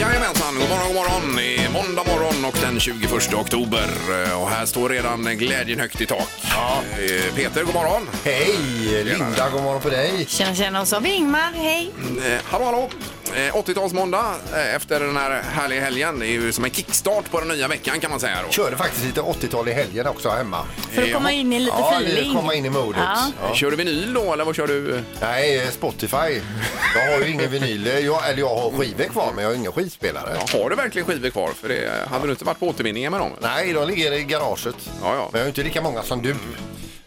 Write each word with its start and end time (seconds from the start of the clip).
Jajamensan, 0.00 0.54
god 0.58 0.68
morgon, 0.68 0.86
god 0.86 0.94
morgon. 0.96 1.36
Det 1.36 1.56
är 1.56 1.70
måndag 1.70 2.04
morgon 2.04 2.44
och 2.44 2.56
den 2.62 2.80
21 2.80 3.34
oktober. 3.34 3.88
Och 4.40 4.48
här 4.50 4.66
står 4.66 4.88
redan 4.88 5.22
glädjen 5.38 5.80
högt 5.80 6.00
i 6.00 6.06
tak. 6.06 6.28
Eh, 6.98 7.34
Peter, 7.34 7.64
god 7.64 7.74
morgon. 7.74 8.08
Hej! 8.24 8.56
Linda, 9.04 9.50
god 9.50 9.62
morgon 9.62 9.80
på 9.82 9.88
dig. 9.88 10.26
Tjena, 10.28 10.54
tjena. 10.54 10.80
Och 10.80 10.88
så 10.88 10.96
har 10.96 11.00
vi 11.00 11.12
Ingmar. 11.14 11.52
Hej. 11.54 11.90
Eh, 12.26 12.40
Hallå, 12.44 12.64
hallå. 12.64 12.90
Eh, 13.34 13.54
80-talsmåndag 13.54 14.34
eh, 14.54 14.74
efter 14.74 15.00
den 15.00 15.16
här 15.16 15.42
härliga 15.52 15.80
helgen. 15.80 16.18
Det 16.18 16.26
är 16.26 16.30
ju 16.30 16.52
som 16.52 16.64
en 16.64 16.70
kickstart 16.70 17.30
på 17.30 17.38
den 17.40 17.48
nya 17.48 17.68
veckan 17.68 18.00
kan 18.00 18.10
man 18.10 18.20
säga. 18.20 18.36
Då. 18.46 18.52
Körde 18.52 18.76
faktiskt 18.76 19.04
lite 19.04 19.20
80-tal 19.20 19.68
i 19.68 19.72
helgen 19.72 20.06
också 20.06 20.28
hemma. 20.30 20.64
För 20.90 21.02
att 21.02 21.12
komma 21.12 21.32
in 21.32 21.52
i 21.52 21.58
lite 21.60 21.76
Ja, 21.78 22.00
feeling. 22.00 22.34
komma 22.34 22.54
in 22.54 22.64
i 22.66 22.70
modet. 22.70 23.00
Ja. 23.04 23.30
Ja. 23.48 23.54
Kör 23.54 23.70
du 23.70 23.76
vinyl 23.76 24.14
då 24.14 24.32
eller 24.32 24.44
vad 24.44 24.56
kör 24.56 24.66
du? 24.66 25.02
Nej, 25.20 25.58
eh, 25.62 25.70
Spotify. 25.70 26.40
Jag 26.94 27.12
har 27.12 27.18
ju 27.24 27.30
ingen 27.32 27.50
vinyl. 27.50 27.86
Jag, 27.86 28.28
eller 28.30 28.38
jag 28.38 28.48
har 28.48 28.70
skivor 28.78 29.04
kvar, 29.04 29.32
men 29.34 29.44
jag 29.44 29.50
har 29.50 29.56
ingen 29.56 29.72
skivspelare. 29.72 30.36
Ja, 30.52 30.58
har 30.62 30.70
du 30.70 30.76
verkligen 30.76 31.06
skivor 31.06 31.30
kvar? 31.30 31.50
För 31.60 31.68
det 31.68 31.90
hade 32.10 32.26
du 32.26 32.30
inte 32.30 32.44
varit 32.44 32.58
på 32.60 32.68
återvinningen 32.68 33.12
med 33.12 33.20
dem? 33.20 33.30
Nej, 33.40 33.72
de 33.72 33.88
ligger 33.88 34.12
i 34.12 34.22
garaget. 34.22 34.76
Ja, 35.02 35.14
ja. 35.14 35.28
Men 35.32 35.38
jag 35.38 35.44
har 35.44 35.48
inte 35.48 35.62
lika 35.62 35.82
många 35.82 36.02
som 36.02 36.22
du. 36.22 36.34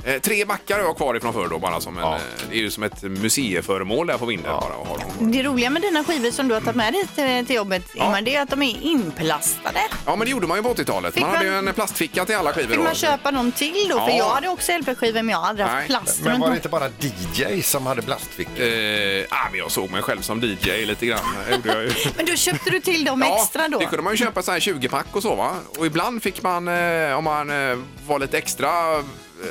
Eh, 0.06 0.22
tre 0.22 0.46
backar 0.46 0.76
har 0.80 0.84
jag 0.86 0.98
kvar 0.98 1.16
ifrån 1.16 1.34
förr 1.34 1.48
då 1.50 1.60
bara 1.60 1.82
som 1.82 1.98
en, 1.98 2.04
Ja. 2.04 2.16
eh, 2.16 2.22
det 2.50 2.56
är 2.56 2.60
ju 2.60 2.72
som 2.72 2.84
ett 2.84 3.04
museiföremål 3.04 4.08
där 4.08 4.18
på 4.18 4.26
vinden 4.26 4.52
bara. 4.52 4.58
att 4.82 4.88
ha 4.88 4.98
dem. 4.98 5.32
Det 5.32 5.44
roliga 5.44 5.70
med 5.70 5.82
dina 5.82 6.04
skivor 6.04 6.32
som 6.32 6.48
du 6.48 6.54
har 6.54 6.62
tagit 6.62 6.76
med 6.76 6.94
dig 6.94 7.08
till, 7.16 7.46
till 7.48 7.56
jobbet, 7.56 7.84
Ingmar, 7.96 8.22
det 8.22 8.36
är 8.36 8.42
att 8.42 8.50
de 8.50 8.62
är 8.62 8.82
inplastade. 8.82 9.80
Ja, 10.06 10.16
men 10.16 10.26
det 10.26 10.32
gjorde 10.32 10.48
man 10.48 10.58
ju 10.58 10.64
på 10.64 10.70
80-talet. 10.74 11.14
Fick 11.14 11.22
Man 11.24 11.32
hade 11.32 11.46
ju 11.46 11.52
man- 11.52 11.68
en 11.68 11.74
plastficka 11.74 12.26
till 12.26 12.36
alla 12.36 12.54
skivor. 12.54 12.68
Fick 12.70 12.78
då. 12.78 12.84
man 12.84 12.96
köpa 12.96 13.32
någon 13.32 13.52
till 13.52 13.88
då? 13.90 13.96
För 14.00 14.10
Ja. 14.10 14.16
jag 14.18 14.30
hade 14.30 14.48
också 14.50 14.72
LP-skivor 14.72 15.22
men 15.22 15.30
jag 15.30 15.42
hade 15.42 15.64
haft 15.64 15.76
Nej. 15.76 15.88
plast 15.88 16.20
Men 16.22 16.32
runt 16.32 16.42
var 16.42 16.48
det 16.48 16.52
om. 16.52 16.56
inte 16.56 16.70
bara 16.70 16.90
DJ 17.00 17.62
som 17.62 17.86
hade 17.86 18.02
plastfickor? 18.02 18.64
Eh, 18.64 19.24
ah, 19.30 19.48
men 19.52 19.60
jag 19.60 19.72
såg 19.72 19.90
mig 19.92 20.02
själv 20.02 20.22
som 20.22 20.40
DJ 20.42 20.86
lite 20.86 21.06
grann. 21.06 21.20
Det 21.50 21.56
gjorde 21.56 21.70
jag 21.74 21.84
ju. 21.84 21.92
Men 22.18 22.26
då 22.26 22.36
köpte 22.36 22.70
du 22.70 22.80
till 22.80 23.06
dem 23.06 23.24
extra 23.24 23.68
då? 23.68 23.80
det 23.80 23.86
kunde 23.86 24.04
man 24.04 24.14
ju 24.14 24.18
köpa 24.18 24.42
så 24.44 24.52
här 24.52 24.60
20-pack 24.60 25.06
och 25.12 25.22
så 25.22 25.36
va. 25.36 25.52
Och 25.78 25.86
ibland 25.86 26.24
fick 26.24 26.44
man, 26.44 26.68
eh, 26.68 27.18
om 27.18 27.24
man 27.24 27.50
eh, 27.72 27.78
var 28.08 28.20
lite 28.20 28.38
extra 28.38 28.70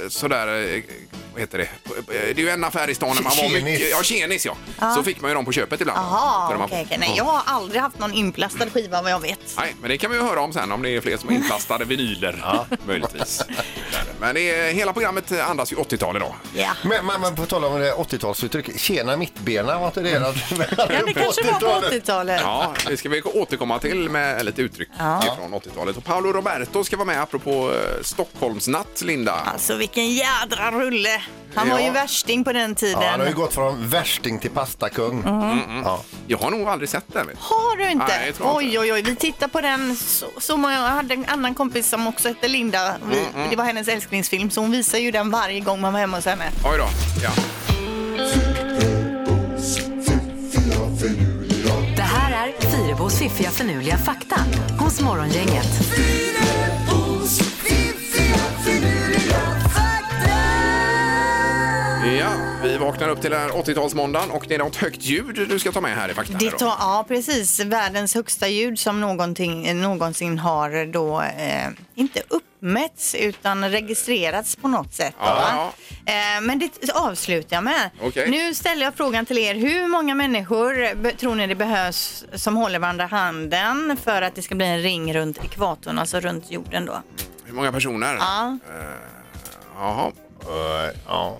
sådär, 0.08 0.48
eh, 0.48 0.82
heter 1.40 1.58
det? 1.58 1.64
Eh, 1.64 2.00
Det 2.08 2.30
är 2.30 2.34
ju 2.38 2.48
en 2.50 2.64
affär 2.64 2.90
i 2.90 2.94
stan 2.94 3.08
när 3.08 3.22
man 3.22 3.24
var 3.24 3.30
Tjenis. 3.48 3.64
mycket, 3.64 3.90
ja 3.90 4.02
tjenis 4.02 4.46
ja. 4.46 4.56
Så 4.94 5.02
fick 5.02 5.20
man 5.20 5.30
ju 5.30 5.34
dem 5.34 5.44
på 5.44 5.52
köpet 5.52 5.80
ibland. 5.80 5.98
Jaha, 5.98 6.48
Kunde 6.50 6.64
okej. 6.64 6.76
man- 6.76 6.84
okej. 6.86 6.98
Nej, 7.00 7.14
jag 7.16 7.24
har 7.24 7.42
aldrig 7.46 7.80
haft 7.80 7.98
någon 7.98 8.14
inplastad 8.14 8.70
skiva 8.70 9.02
vad 9.02 9.10
jag 9.12 9.20
vet. 9.20 9.38
Nej, 9.56 9.74
men 9.80 9.90
det 9.90 9.98
kan 9.98 10.10
vi 10.10 10.16
ju 10.16 10.22
höra 10.22 10.40
om 10.40 10.52
sen 10.52 10.72
om 10.72 10.82
det 10.82 10.90
är 10.96 11.00
fler 11.00 11.16
som 11.16 11.28
har 11.28 11.36
inplastade 11.36 11.84
vinyler. 11.84 12.66
Möjligtvis. 12.86 13.42
Men 14.20 14.34
det 14.34 14.40
är, 14.50 14.72
hela 14.72 14.92
programmet 14.92 15.32
andas 15.32 15.72
ju 15.72 15.76
80-tal 15.76 16.16
idag. 16.16 16.34
Ja. 16.54 16.70
Men, 16.82 17.06
men, 17.06 17.20
men 17.20 17.34
på 17.34 17.46
tal 17.46 17.64
om 17.64 17.80
det 17.80 17.92
80-talsuttryck, 17.94 18.78
tjena 18.78 19.16
mittbena, 19.16 19.78
var 19.78 19.86
inte 19.86 20.00
det 20.00 20.10
mm. 20.16 20.32
Ja, 20.78 20.86
det 21.06 21.12
kanske 21.14 21.42
var 21.52 21.80
på 21.80 21.86
80-talet. 21.86 22.40
Ja, 22.44 22.74
det 22.88 22.96
ska 22.96 23.08
vi 23.08 23.22
återkomma 23.22 23.78
till 23.78 24.10
med 24.10 24.44
lite 24.44 24.62
uttryck 24.62 24.88
Ja. 24.98 25.36
från 25.38 25.54
80-talet. 25.54 25.96
Och 25.96 26.04
Paolo 26.04 26.32
Roberto 26.32 26.84
ska 26.84 26.96
vara 26.96 27.06
med 27.06 27.22
apropå 27.22 27.72
eh, 27.72 28.02
Stockholmsnatt, 28.02 29.02
Linda. 29.02 29.32
Alltså 29.32 29.76
vilken 29.76 30.10
jädra 30.14 30.70
rulle. 30.70 31.22
Han 31.54 31.68
var 31.70 31.78
Ja. 31.78 31.84
ju 31.84 31.90
värsting 31.90 32.44
på 32.44 32.52
den 32.52 32.74
tiden. 32.74 33.02
Ja, 33.02 33.08
han 33.10 33.20
har 33.20 33.26
ju 33.26 33.34
gått 33.34 33.54
från 33.54 33.88
värsting 33.88 34.38
till 34.38 34.50
pastakung. 34.50 35.22
Ja. 35.84 36.02
Jag 36.26 36.38
har 36.38 36.50
nog 36.50 36.68
aldrig 36.68 36.88
sett 36.88 37.04
den. 37.12 37.26
vet 37.26 37.36
du. 37.36 37.42
Har 37.54 37.76
du 37.76 37.90
inte? 37.90 38.06
Nej, 38.06 38.26
jag 38.26 38.34
tror 38.36 38.56
oj, 38.56 38.64
inte. 38.64 38.78
oj, 38.78 38.92
oj. 38.92 39.02
Vi 39.02 39.16
tittar 39.16 39.48
på 39.48 39.60
den 39.60 39.96
så, 39.96 40.26
så 40.38 40.56
många. 40.56 40.74
Jag 40.74 40.80
hade 40.80 41.14
en 41.14 41.24
annan 41.28 41.54
kompis 41.54 41.88
som 41.88 42.06
också 42.06 42.28
hette 42.28 42.48
Linda. 42.48 42.94
Vi, 43.10 43.18
Mm, 43.34 43.50
Det 43.50 43.56
var 43.56 43.64
hennes 43.64 43.88
älsklingsfilm, 43.88 44.50
så 44.50 44.60
hon 44.60 44.70
visar 44.70 44.98
ju 44.98 45.10
den 45.10 45.30
varje 45.30 45.60
gång 45.60 45.80
man 45.80 45.92
var 45.92 46.00
hemma 46.00 46.16
hos 46.16 46.26
henne. 46.26 46.44
Oj 46.64 46.78
då. 46.78 46.86
Ja. 47.22 47.30
Det 51.96 52.02
här 52.02 52.32
är 52.48 52.70
Fyrebos 52.70 53.18
fiffiga 53.18 53.50
förnuliga 53.50 53.98
fakta 53.98 54.36
hos 54.78 55.00
Morgongänget. 55.00 55.68
Ja, 62.06 62.30
vi 62.62 62.78
vaknar 62.78 63.08
upp 63.08 63.20
till 63.20 63.30
den 63.30 63.40
här 63.40 63.48
80-talsmåndagen 63.48 64.30
och 64.30 64.44
det 64.48 64.54
är 64.54 64.58
något 64.58 64.76
högt 64.76 65.02
ljud 65.02 65.46
du 65.48 65.58
ska 65.58 65.72
ta 65.72 65.80
med 65.80 65.96
här 65.96 66.08
i 66.08 66.14
fakta. 66.14 66.38
Det 66.38 66.50
tar, 66.50 66.66
ja, 66.66 67.04
precis. 67.08 67.60
Världens 67.60 68.14
högsta 68.14 68.48
ljud 68.48 68.78
som 68.78 69.00
någonting, 69.00 69.80
någonsin 69.80 70.38
har 70.38 70.92
då 70.92 71.20
eh, 71.20 71.68
inte 71.94 72.22
uppmätts 72.28 73.14
utan 73.14 73.70
registrerats 73.70 74.56
på 74.56 74.68
något 74.68 74.94
sätt. 74.94 75.14
Ja, 75.18 75.24
va? 75.34 75.72
Eh, 76.12 76.40
men 76.42 76.58
det 76.58 76.90
avslutar 76.94 77.56
jag 77.56 77.64
med. 77.64 77.90
Okej. 78.02 78.30
Nu 78.30 78.54
ställer 78.54 78.84
jag 78.84 78.94
frågan 78.94 79.26
till 79.26 79.38
er. 79.38 79.54
Hur 79.54 79.88
många 79.88 80.14
människor 80.14 81.12
tror 81.16 81.34
ni 81.34 81.46
det 81.46 81.54
behövs 81.54 82.24
som 82.34 82.56
håller 82.56 82.78
varandra 82.78 83.06
handen 83.06 83.96
för 84.04 84.22
att 84.22 84.34
det 84.34 84.42
ska 84.42 84.54
bli 84.54 84.66
en 84.66 84.82
ring 84.82 85.14
runt 85.14 85.44
ekvatorn, 85.44 85.98
alltså 85.98 86.20
runt 86.20 86.50
jorden 86.50 86.86
då? 86.86 87.02
Hur 87.44 87.54
många 87.54 87.72
personer? 87.72 88.16
Ja. 88.16 88.58
Jaha. 89.76 90.12
Eh, 90.46 90.90
ja. 91.06 91.36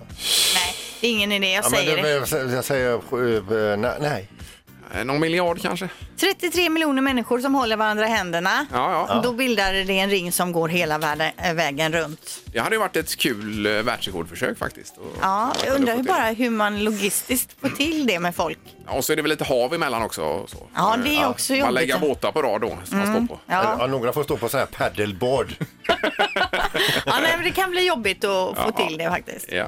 Nej, 0.55 0.75
det 1.01 1.07
är 1.07 1.11
ingen 1.11 1.31
idé. 1.31 1.51
Jag 1.51 1.65
Ja, 1.65 1.69
säger 1.69 1.95
det. 1.95 2.47
det, 2.47 2.53
jag 2.55 2.65
säger 2.65 2.93
eh, 2.93 3.77
nej, 3.77 3.91
nej. 3.99 4.27
Eh, 4.29 4.40
Någon 5.05 5.19
miljard 5.19 5.61
kanske? 5.61 5.89
33 6.19 6.69
miljoner 6.69 7.01
människor 7.01 7.39
som 7.39 7.55
håller 7.55 7.77
varandra 7.77 8.07
i 8.07 8.09
händerna. 8.09 8.65
Ja, 8.71 9.05
ja. 9.09 9.21
Då 9.23 9.31
bildar 9.33 9.73
det 9.73 9.99
en 9.99 10.09
ring 10.09 10.31
som 10.31 10.51
går 10.51 10.69
hela 10.69 10.97
världen, 10.97 11.31
äh, 11.37 11.53
vägen 11.53 11.93
runt. 11.93 12.39
Det 12.45 12.59
hade 12.59 12.75
ju 12.75 12.79
varit 12.79 12.95
ett 12.95 13.15
kul 13.17 13.65
eh, 13.65 13.71
världsrekordförsök 13.71 14.57
faktiskt. 14.57 14.97
Och- 14.97 15.17
Ja, 15.21 15.53
jag 15.65 15.75
undrar 15.75 15.95
till. 15.95 16.03
bara 16.05 16.23
hur 16.25 16.49
man 16.49 16.83
logistiskt 16.83 17.55
får 17.61 17.69
till 17.69 18.07
det 18.07 18.19
med 18.19 18.35
folk. 18.35 18.59
Ja, 18.85 18.91
och 18.93 19.05
så 19.05 19.11
är 19.11 19.15
det 19.15 19.21
väl 19.21 19.29
lite 19.29 19.43
hav 19.43 19.73
emellan 19.73 20.01
också. 20.01 20.21
och 20.23 20.49
Så. 20.49 20.57
Ja, 20.75 20.95
det 21.03 21.15
är 21.15 21.29
också 21.29 21.53
Man 21.53 21.59
jobbigt. 21.59 21.73
lägger 21.75 21.99
båtar 21.99 22.31
på 22.31 22.41
rad 22.41 22.61
då, 22.61 22.77
som 22.85 22.97
man 22.97 23.07
står 23.15 23.27
på. 23.35 23.39
Ja. 23.45 23.75
Ja, 23.79 23.87
några 23.87 24.13
får 24.13 24.23
stå 24.23 24.37
på 24.37 24.49
sån 24.49 24.59
här 24.59 24.67
paddleboard. 24.67 25.47
Ja, 27.05 27.19
nej, 27.21 27.31
men 27.35 27.43
det 27.43 27.51
kan 27.51 27.71
bli 27.71 27.87
jobbigt 27.87 28.23
att 28.23 28.57
få 28.57 28.71
Ja. 28.77 28.87
till 28.87 28.97
det 28.97 29.09
faktiskt. 29.09 29.45
Ja. 29.51 29.65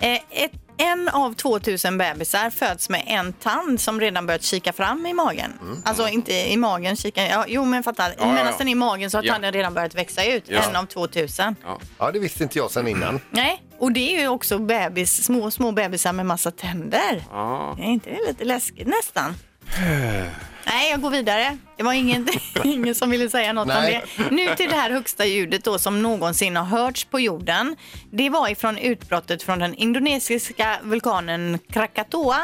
Eh, 0.00 0.20
ett, 0.30 0.52
en 0.78 1.08
av 1.08 1.34
2000 1.34 1.98
bebisar 1.98 2.50
föds 2.50 2.88
med 2.88 3.02
en 3.06 3.32
tand 3.32 3.80
som 3.80 4.00
redan 4.00 4.26
börjat 4.26 4.42
kika 4.42 4.72
fram 4.72 5.06
i 5.06 5.12
magen. 5.14 5.52
Alltså 5.84 6.08
inte 6.08 6.32
i 6.32 6.56
magen, 6.56 6.96
kika, 6.96 7.28
ja, 7.28 7.44
jo 7.48 7.64
men 7.64 7.82
fattar. 7.82 8.06
Mm. 8.06 8.16
ja, 8.18 8.26
Medan 8.26 8.46
ja. 8.46 8.54
den 8.58 8.68
är 8.68 8.72
i 8.72 8.74
magen 8.74 9.10
så 9.10 9.18
har 9.18 9.22
Ja. 9.24 9.32
tanden 9.32 9.52
redan 9.52 9.74
börjat 9.74 9.94
växa 9.94 10.24
ut. 10.24 10.44
Ja. 10.46 10.60
En 10.70 10.76
av 10.76 10.86
2000. 10.86 11.56
Ja, 11.98 12.10
det 12.10 12.18
visste 12.18 12.42
inte 12.42 12.58
jag 12.58 12.70
sen 12.70 12.88
innan. 12.88 13.20
Nej, 13.30 13.62
och 13.78 13.92
det 13.92 14.16
är 14.16 14.20
ju 14.20 14.28
också 14.28 14.58
bebis, 14.58 15.24
små, 15.24 15.50
små 15.50 15.72
bebisar 15.72 16.12
med 16.12 16.26
massa 16.26 16.50
tänder. 16.50 17.24
Ja. 17.30 17.76
Är 17.80 17.84
inte 17.84 18.10
det 18.10 18.28
lite 18.28 18.44
läskigt 18.44 18.86
nästan? 18.86 19.34
Nej, 20.72 20.90
jag 20.90 21.00
går 21.00 21.10
vidare. 21.10 21.58
Det 21.76 21.82
var 21.82 21.92
ingen, 21.92 22.28
ingen 22.64 22.94
som 22.94 23.10
ville 23.10 23.30
säga 23.30 23.52
något 23.52 23.66
Nej. 23.66 24.02
om 24.18 24.24
det. 24.24 24.30
Nu 24.30 24.54
till 24.56 24.70
det 24.70 24.76
här 24.76 24.90
högsta 24.90 25.24
ljudet 25.24 25.64
då 25.64 25.78
som 25.78 26.02
någonsin 26.02 26.56
har 26.56 26.64
hörts 26.64 27.04
på 27.04 27.20
jorden. 27.20 27.76
Det 28.10 28.30
var 28.30 28.48
ifrån 28.48 28.78
utbrottet 28.78 29.42
från 29.42 29.58
den 29.58 29.74
indonesiska 29.74 30.78
vulkanen 30.82 31.58
Krakatoa 31.70 32.40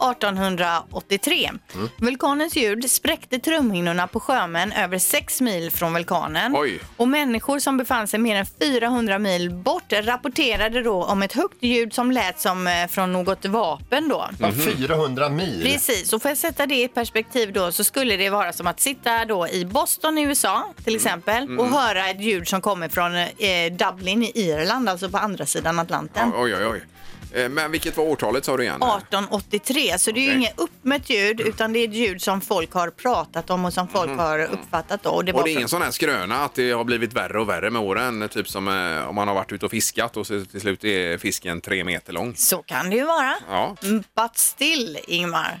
1883. 0.00 1.50
Vulkanens 1.98 2.56
ljud 2.56 2.90
spräckte 2.90 3.38
trumhinnorna 3.38 4.06
på 4.06 4.20
sjömän 4.20 4.72
över 4.72 4.98
6 4.98 5.40
mil 5.40 5.70
från 5.70 5.94
vulkanen. 5.94 6.56
Oj. 6.56 6.80
Och 6.96 7.08
människor 7.08 7.58
som 7.58 7.76
befann 7.76 8.08
sig 8.08 8.20
mer 8.20 8.36
än 8.36 8.46
400 8.46 9.18
mil 9.18 9.50
bort 9.50 9.92
rapporterade 9.92 10.82
då 10.82 11.04
om 11.04 11.22
ett 11.22 11.32
högt 11.32 11.62
ljud 11.62 11.94
som 11.94 12.12
lät 12.12 12.40
som 12.40 12.66
eh, 12.66 12.86
från 12.88 13.12
något 13.12 13.44
vapen 13.46 14.08
då. 14.08 14.28
Ja, 14.40 14.52
400 14.52 15.28
mil. 15.28 15.62
Precis, 15.62 16.12
och 16.12 16.22
för 16.22 16.30
att 16.30 16.38
sätta 16.38 16.66
det 16.66 16.82
i 16.82 16.88
perspektiv 16.88 17.52
då 17.52 17.72
så 17.72 17.84
skulle 17.84 18.16
det 18.16 18.30
vara 18.30 18.52
som 18.52 18.66
att 18.66 18.80
sitta 18.80 19.24
då 19.24 19.48
i 19.48 19.64
Boston 19.64 20.18
i 20.18 20.22
USA 20.22 20.74
till 20.84 20.96
exempel 20.96 21.58
och 21.58 21.68
höra 21.68 22.08
ett 22.08 22.20
ljud 22.20 22.48
som 22.48 22.60
kommer 22.60 22.88
från 22.88 23.16
eh, 23.16 23.26
Dublin 23.72 24.22
i 24.22 24.32
Irland, 24.34 24.88
alltså 24.88 25.10
på 25.10 25.18
andra 25.18 25.46
sidan 25.46 25.78
Atlanten. 25.78 26.32
Oj, 26.36 26.54
oj, 26.54 26.66
oj. 26.66 26.82
Eh, 27.34 27.48
Men 27.48 27.70
vilket 27.70 27.96
var 27.96 28.04
årtalet 28.04 28.44
sa 28.44 28.56
du 28.56 28.62
igen? 28.62 28.82
1883, 28.82 29.98
så 29.98 30.10
det 30.10 30.20
är 30.20 30.22
ju 30.22 30.28
Okej. 30.28 30.36
inget 30.38 30.58
uppmätt 30.60 31.10
ljud 31.10 31.40
utan 31.40 31.72
det 31.72 31.78
är 31.78 31.88
ett 31.88 31.94
ljud 31.94 32.22
som 32.22 32.40
folk 32.40 32.72
har 32.72 32.90
pratat 32.90 33.50
om 33.50 33.64
och 33.64 33.72
som 33.72 33.88
folk 33.88 34.10
har 34.18 34.38
uppfattat 34.38 35.02
då. 35.02 35.10
Och 35.10 35.24
det, 35.24 35.32
Och 35.32 35.38
var 35.38 35.44
det 35.44 35.50
är 35.50 35.56
ingen 35.56 35.68
sån 35.68 35.82
här 35.82 35.90
skröna 35.90 36.44
att 36.44 36.54
det 36.54 36.70
har 36.70 36.84
blivit 36.84 37.12
värre 37.12 37.40
och 37.40 37.48
värre 37.48 37.70
med 37.70 37.82
åren? 37.82 38.28
Typ 38.32 38.48
som 38.48 38.68
eh, 38.68 39.08
om 39.08 39.14
man 39.14 39.28
har 39.28 39.34
varit 39.34 39.52
ute 39.52 39.64
och 39.64 39.70
fiskat 39.70 40.16
och 40.16 40.26
så 40.26 40.44
till 40.44 40.60
slut 40.60 40.84
är 40.84 41.18
fisken 41.18 41.60
tre 41.60 41.84
meter 41.84 42.12
lång. 42.12 42.34
Så 42.36 42.62
kan 42.62 42.90
det 42.90 42.96
ju 42.96 43.04
vara. 43.04 43.34
Ja. 43.48 43.76
Mm, 43.82 43.98
But 43.98 44.38
still, 44.38 44.98
Ingmar. 45.06 45.60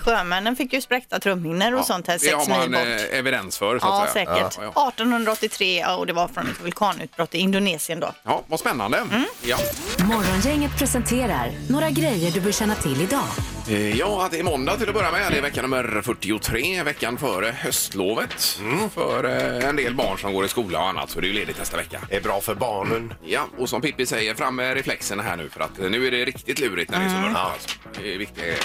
Sjömännen 0.00 0.56
fick 0.56 0.72
ju 0.72 0.80
spräckta 0.80 1.18
trumhinnor 1.20 1.74
och 1.74 1.84
sånt 1.84 2.06
här 2.06 2.14
det 2.14 2.20
sex 2.20 2.34
har 2.34 2.46
mil 2.60 2.70
man 2.70 2.80
bort. 2.80 2.88
eh, 3.12 3.18
evidens 3.18 3.58
för 3.58 3.78
så 3.78 3.86
Ja, 3.86 4.02
att 4.04 4.12
säga. 4.12 4.26
säkert. 4.34 4.58
Ja, 4.62 4.72
ja. 4.74 4.88
1883 4.88 5.84
och 5.86 6.06
det 6.06 6.12
var 6.12 6.28
från 6.28 6.46
ett 6.50 6.60
vulkanutbrott 6.64 7.34
i 7.34 7.38
Indonesien 7.38 8.00
då. 8.00 8.12
ja, 8.22 8.42
vad 8.46 8.60
spännande. 8.60 8.98
Mm. 8.98 9.24
Ja. 9.42 9.56
Morgongänget 10.04 10.78
presenterar 10.78 11.50
några 11.68 11.90
grejer 11.90 12.30
du 12.30 12.40
bör 12.40 12.52
känna 12.52 12.74
till 12.74 13.02
idag. 13.02 13.24
Eh, 13.68 13.96
ja, 13.98 14.24
att 14.24 14.30
det 14.32 14.38
är 14.38 14.42
måndag 14.44 14.76
till 14.76 14.88
att 14.88 14.94
börja 14.94 15.10
med. 15.10 15.32
Det 15.32 15.38
är 15.38 15.42
vecka 15.42 15.62
nummer 15.62 16.02
43, 16.04 16.82
veckan 16.82 17.18
före 17.18 17.54
höstlovet. 17.58 18.58
Mm. 18.60 18.90
För 18.90 19.24
eh, 19.24 19.68
en 19.68 19.76
del 19.76 19.94
barn 19.94 20.18
som 20.18 20.32
går 20.32 20.44
i 20.44 20.48
skola 20.48 20.78
och 20.78 20.88
annat 20.88 21.10
så 21.10 21.20
det 21.20 21.26
är 21.26 21.28
ju 21.28 21.34
ledigt 21.34 21.58
nästa 21.58 21.76
vecka. 21.76 22.00
Det 22.10 22.16
är 22.16 22.20
bra 22.20 22.40
för 22.40 22.54
barnen. 22.54 23.14
Ja, 23.24 23.46
och 23.58 23.68
som 23.68 23.80
Pippi 23.80 24.06
säger, 24.06 24.34
fram 24.34 24.56
med 24.56 24.74
reflexerna 24.74 25.22
här 25.22 25.36
nu 25.36 25.48
för 25.48 25.60
att 25.60 25.78
eh, 25.78 25.90
nu 25.90 26.06
är 26.06 26.10
det 26.10 26.24
riktigt 26.24 26.58
lurigt 26.58 26.90
när 26.90 26.98
det 26.98 27.04
är 27.04 27.08
Mm. 27.08 27.22
så 27.22 27.28
mörkt. 27.30 27.38
Alltså. 27.52 27.68
Det 28.02 28.14
är 28.14 28.18
viktiga 28.18 28.44
grejer. 28.44 28.64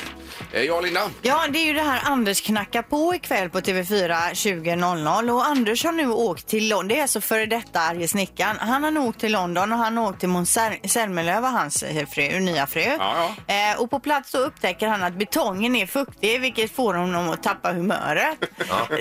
Eh, 0.52 0.62
Ja, 0.64 0.82
Linda? 0.84 1.10
Ja, 1.22 1.44
det 1.50 1.60
är 1.60 1.66
ju 1.66 1.74
det 1.74 1.82
här 1.82 2.02
Anders 2.04 2.42
knackar 2.42 2.82
på 2.82 3.16
ikväll 3.16 3.50
på 3.50 3.60
TV4 3.60 4.16
20.00 4.34 5.30
och 5.32 5.46
Anders 5.46 5.86
har 5.86 5.92
nu 5.92 6.08
åkt 6.08 6.48
till 6.48 6.70
London. 6.70 6.88
Det 6.88 6.98
är 6.98 7.02
alltså 7.02 7.22
före 7.22 7.46
detta 7.46 7.80
arge 7.80 8.08
snickaren. 8.08 8.56
Han 8.60 8.84
har 8.84 8.92
nu 8.92 9.00
åkt 9.00 9.20
till 9.20 9.32
London 9.32 9.72
och 9.72 9.78
han 9.78 9.98
har 9.98 10.10
åkt 10.10 10.20
till 10.20 10.30
Måns 10.30 10.58
Zel- 10.58 10.88
Zelmerlöw 10.88 11.40
och 11.48 11.50
hans 11.54 11.84
eh, 11.84 12.06
fru, 12.08 12.40
nya 12.40 12.68
fru. 12.68 12.82
Ja, 13.00 13.36
Eh, 13.48 13.82
och 13.82 13.90
på 13.90 14.00
plats 14.00 14.32
så 14.32 14.38
upptäcker 14.38 14.88
han 14.88 15.04
att 15.04 15.14
betongen 15.14 15.76
är 15.76 15.86
fuktig 15.86 16.42
vilket 16.42 16.76
får 16.76 16.94
honom 16.94 17.30
att 17.30 17.44
tappa 17.44 17.72
humöret. 17.72 18.38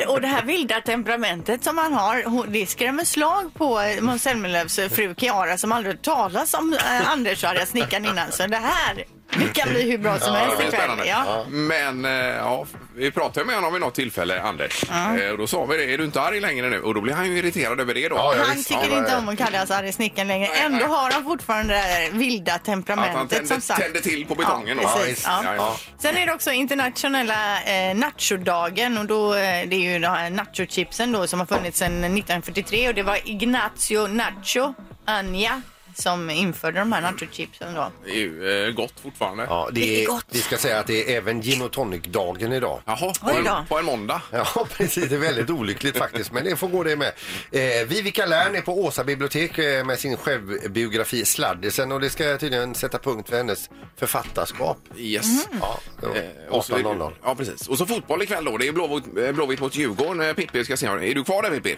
Och 0.09 0.21
det 0.21 0.27
här 0.29 0.43
vilda 0.43 0.81
temperamentet 0.81 1.65
som 1.65 1.79
han 1.79 1.93
har, 1.93 2.47
det 2.47 2.67
skrämmer 2.67 3.05
slag 3.05 3.55
på 3.55 3.81
eh, 3.81 4.01
Måns 4.03 4.23
Zelmerlöws 4.23 4.79
eh, 4.79 4.89
fru 4.89 5.15
Chiara 5.19 5.59
som 5.59 5.73
aldrig 5.73 5.95
hört 5.95 6.03
talas 6.05 6.55
om 6.55 6.73
eh, 6.73 7.11
Anders 7.11 7.45
och 7.45 7.51
arga 7.51 7.67
snickaren 7.67 8.05
innan. 8.05 8.33
Så 8.33 8.47
det 8.47 8.57
här, 8.57 9.05
det 9.39 9.55
kan 9.55 9.69
bli 9.69 9.91
hur 9.91 9.99
bra 9.99 10.19
som 10.19 10.35
helst 10.35 10.51
det 10.51 10.57
blir 10.57 10.67
ikväll. 10.67 10.81
spännande. 10.81 11.07
Ja. 11.07 11.45
Men 11.49 12.05
eh, 12.05 12.11
ja, 12.37 12.67
vi 12.97 13.11
pratade 13.11 13.47
med 13.47 13.55
honom 13.55 13.73
vid 13.73 13.81
något 13.83 13.95
tillfälle, 13.95 14.43
Anders. 14.43 14.85
Eh, 14.91 15.31
Och 15.31 15.39
då 15.39 15.47
sa 15.47 15.65
vi 15.65 15.77
det, 15.77 15.95
är 15.95 15.99
du 15.99 16.05
inte 16.05 16.21
arg 16.21 16.41
längre 16.41 16.69
nu? 16.71 16.81
Och 16.81 16.95
då 16.95 17.01
blir 17.01 17.15
han 17.15 17.27
ju 17.27 17.39
irriterad 17.39 17.81
över 17.81 17.95
det 17.95 18.09
då. 18.09 18.17
Ja, 18.17 18.35
ja, 18.37 18.45
Han 18.47 18.57
visst. 18.57 18.69
tycker 18.69 18.91
Ja, 18.91 18.99
inte 18.99 19.17
om 19.17 19.29
att 19.29 19.39
kallas 19.39 19.71
arg 19.71 19.93
snickaren 19.93 20.29
längre. 20.29 20.49
Nej, 20.53 20.63
Ändå 20.65 20.79
nej. 20.79 20.87
har 20.89 21.11
han 21.11 21.25
fortfarande 21.25 21.75
det 21.75 21.81
här 21.81 22.11
vilda 22.11 22.53
Att 22.55 22.67
han 22.67 22.83
temperamentet 22.83 23.31
tände, 23.31 23.49
som 23.49 23.61
sagt. 23.61 23.81
tände 23.83 24.01
till 24.01 24.27
på 24.27 24.35
betongen 24.35 24.77
då. 24.77 24.83
precis. 24.89 25.25
Ja. 25.27 25.41
Ja, 25.45 25.55
ja. 25.55 25.77
Sen 25.99 26.17
är 26.17 26.27
det 26.27 26.33
också 26.33 26.51
internationella 26.53 27.63
eh, 27.63 27.95
nachodagen 27.95 28.99
och 28.99 29.07
då, 29.07 29.35
eh, 29.35 29.41
det 29.41 29.77
är 29.77 29.93
ju 29.93 29.99
de 29.99 30.07
här 30.09 30.31
nachochipsen 30.31 31.13
då 31.13 31.27
som 31.27 31.39
har 31.39 31.47
funnits 31.47 31.79
sedan 31.79 31.93
1943 31.99 32.89
och 32.89 32.95
det 32.95 33.03
var 33.03 33.19
Ignacio 33.25 34.07
Nacho 34.07 34.75
Anja 35.05 35.63
som 35.95 36.31
införde 36.31 36.79
de 36.79 36.93
här 36.93 37.01
nachochipsen 37.03 37.75
då. 37.75 37.93
Det 38.05 38.11
är 38.11 38.15
ju 38.17 38.67
eh, 38.67 38.73
gott 38.75 39.01
fortfarande. 39.03 39.45
Ja, 39.45 39.69
det, 39.73 39.81
Det 39.81 40.03
är 40.03 40.07
gott. 40.07 40.27
vi 40.31 40.39
ska 40.41 40.57
säga 40.57 40.79
att 40.81 40.87
det 40.87 41.13
är 41.13 41.17
även 41.17 41.41
gin 41.41 41.63
och 41.63 41.73
tonic-dagen 41.73 42.53
idag. 42.53 42.81
Jaha, 42.87 42.97
på 43.21 43.27
Oj 43.27 43.47
en, 43.47 43.67
på 43.67 43.79
en 43.79 43.85
måndag. 43.85 44.23
Ja, 44.31 44.67
precis. 44.77 45.09
Det 45.09 45.15
är 45.15 45.19
väldigt 45.19 45.51
olyckligt 45.51 45.99
faktiskt, 45.99 46.33
men 46.33 46.45
det 46.45 46.57
får 46.57 46.69
gå 46.69 46.83
det 46.83 46.97
med. 46.97 47.13
Eh, 47.51 47.87
Vivica 47.89 48.27
Lärn 48.27 48.55
är 48.57 48.61
på 48.61 48.85
Åsa 48.85 49.05
bibliotek 49.05 49.59
eh, 49.59 49.85
med 49.85 49.99
sin 49.99 50.17
självbiografi 50.17 51.25
Sladdisen 51.25 51.93
och 51.93 52.01
det 52.01 52.11
ska 52.11 52.39
tydligen 52.39 52.75
sätta 52.75 52.99
punkt 52.99 53.29
för 53.29 53.37
hennes 53.37 53.71
författarskap. 53.97 54.79
Yes. 54.97 55.47
Ja, 55.61 55.79
då, 56.01 56.09
Eh, 56.15 56.55
och 56.55 56.65
så- 56.65 56.77
18.00. 56.77 57.13
Ja, 57.23 57.35
precis. 57.35 57.69
Och 57.69 57.79
så 57.79 57.87
fotboll 57.87 58.23
ikväll 58.23 58.45
då. 58.45 58.57
Det 58.57 58.69
är 58.69 58.73
Blåvitt, 58.73 59.05
eh, 59.19 59.33
Blåvitt 59.33 59.61
mot 59.61 59.77
Djurgården. 59.77 60.21
Eh, 60.29 60.33
Pippi 60.35 60.65
ska 60.65 60.77
se. 60.77 60.87
Är 60.87 61.15
du 61.15 61.25
kvar 61.25 61.43
där 61.43 61.51
Pippi? 61.51 61.77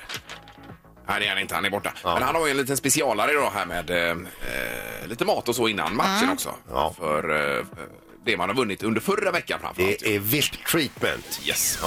Nej, 1.08 1.20
det 1.20 1.26
är 1.26 1.30
han 1.30 1.38
inte. 1.38 1.54
Han 1.54 1.64
är 1.64 1.70
borta. 1.70 1.92
Men 2.04 2.22
han 2.22 2.34
har 2.34 2.46
ju 2.46 2.50
en 2.50 2.56
liten 2.56 2.76
specialare 2.76 3.32
då 3.32 3.50
här 3.54 3.66
med 3.66 3.90
eh, 3.90 4.10
eh, 4.10 5.06
lite 5.08 5.24
mat 5.24 5.48
och 5.48 5.56
så 5.56 5.68
innan 5.68 5.96
matchen 5.96 6.30
också. 6.32 6.54
Ja. 6.70 6.94
För 6.98 7.56
eh, 7.58 7.64
det 8.24 8.36
man 8.36 8.48
har 8.48 8.56
vunnit 8.56 8.82
under 8.82 9.00
förra 9.00 9.30
veckan 9.30 9.58
framförallt. 9.60 9.98
Det 10.00 10.14
är 10.14 10.18
VIP 10.18 10.66
treatment. 10.66 11.40
Yes. 11.46 11.78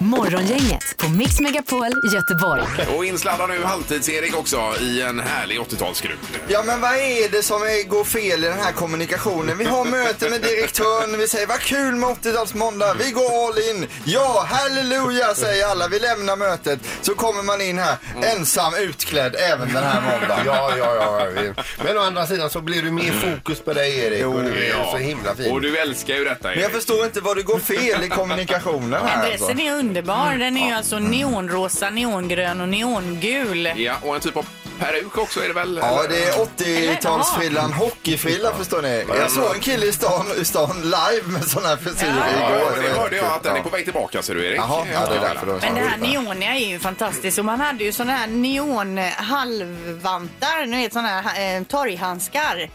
Morgongänget 0.00 0.96
på 0.96 1.08
Mix 1.08 1.40
Megapol 1.40 1.92
Göteborg. 2.14 2.62
Och 2.96 3.04
insladdar 3.04 3.48
nu 3.48 3.64
halvtids-Erik 3.64 4.36
också 4.36 4.74
i 4.80 5.02
en 5.02 5.20
härlig 5.20 5.58
80-talsskruv. 5.58 6.16
Ja 6.48 6.62
men 6.66 6.80
vad 6.80 6.94
är 6.94 7.28
det 7.28 7.42
som 7.42 7.62
är, 7.62 7.88
går 7.88 8.04
fel 8.04 8.44
i 8.44 8.46
den 8.46 8.58
här 8.58 8.72
kommunikationen? 8.72 9.58
Vi 9.58 9.64
har 9.64 9.84
möte 9.84 10.30
med 10.30 10.40
direktören, 10.40 11.18
vi 11.18 11.28
säger 11.28 11.46
vad 11.46 11.60
kul 11.60 11.94
med 11.94 12.08
80-talsmåndag, 12.08 12.94
vi 12.98 13.10
går 13.10 13.46
all 13.46 13.58
in. 13.58 13.86
Ja, 14.04 14.46
halleluja 14.48 15.34
säger 15.34 15.66
alla, 15.66 15.88
vi 15.88 15.98
lämnar 15.98 16.36
mötet. 16.36 16.80
Så 17.02 17.14
kommer 17.14 17.42
man 17.42 17.60
in 17.60 17.78
här 17.78 17.96
ensam 18.22 18.74
utklädd 18.74 19.36
även 19.38 19.72
den 19.72 19.84
här 19.84 20.00
måndagen. 20.00 20.46
Ja, 20.46 20.72
ja, 20.78 20.94
ja. 20.94 21.54
Men 21.84 21.98
å 21.98 22.00
andra 22.00 22.26
sidan 22.26 22.50
så 22.50 22.60
blir 22.60 22.82
det 22.82 22.90
mer 22.90 23.12
fokus 23.12 23.60
på 23.60 23.72
dig 23.72 23.98
Erik 23.98 24.26
och 24.26 24.42
du 24.42 24.64
är 24.64 24.90
så 24.92 24.96
himla 24.96 25.34
fin. 25.34 25.52
Du 25.68 25.78
älskar 25.78 26.14
ju 26.14 26.24
detta 26.24 26.48
Men 26.48 26.52
jag 26.58 26.64
Erik. 26.64 26.74
förstår 26.74 27.04
inte 27.04 27.20
vad 27.20 27.36
det 27.36 27.42
går 27.42 27.58
fel 27.58 28.04
i 28.04 28.08
kommunikationen 28.08 28.92
här 28.92 29.00
alltså. 29.30 29.44
Adressen 29.44 29.60
är 29.60 29.72
underbar. 29.78 30.34
Den 30.38 30.56
är 30.56 30.68
ju 30.68 30.74
alltså 30.74 30.98
neonrosa, 30.98 31.90
neongrön 31.90 32.60
och 32.60 32.68
neongul. 32.68 33.72
Ja, 33.76 33.94
och 34.02 34.14
en 34.14 34.20
typ 34.20 34.36
av 34.36 34.46
peruk 34.80 35.18
också 35.18 35.40
är 35.44 35.48
det 35.48 35.54
väl? 35.54 35.80
Ja, 35.82 36.04
eller? 36.04 36.08
det 36.08 36.24
är 36.24 36.32
80-talsfrillan, 36.32 37.72
hockeyfrilla 37.72 38.54
förstår 38.54 38.82
ni. 38.82 39.04
Jag 39.20 39.30
såg 39.30 39.54
en 39.54 39.60
kille 39.60 39.86
i 39.86 39.92
stan, 39.92 40.26
i 40.40 40.44
stan 40.44 40.76
live 40.82 41.26
med 41.26 41.44
sån 41.44 41.64
här 41.64 41.76
frisyr 41.76 42.06
Ja, 42.06 42.48
igår. 42.58 42.82
det 42.82 43.00
hörde 43.00 43.16
jag 43.16 43.26
att 43.26 43.42
den 43.42 43.56
är 43.56 43.60
på 43.60 43.68
väg 43.68 43.84
tillbaka 43.84 44.22
ser 44.22 44.34
du 44.34 44.46
Erik. 44.46 44.58
Jaha, 44.58 44.86
ja, 44.92 45.00
det 45.10 45.16
är 45.16 45.20
därför 45.20 45.46
då. 45.46 45.58
Men 45.62 45.74
det 45.74 45.80
här 45.80 45.98
neoniga 45.98 46.54
är 46.54 46.68
ju 46.68 46.78
fantastiskt 46.78 47.38
och 47.38 47.44
man 47.44 47.60
hade 47.60 47.84
ju 47.84 47.92
såna 47.92 48.12
här 48.12 48.26
neon 48.26 48.98
halvvantar, 49.16 50.66
ni 50.66 50.76
vet 50.82 50.92
såna 50.92 51.08
här 51.08 51.56
eh, 51.58 51.62
torghandskar 51.64 52.70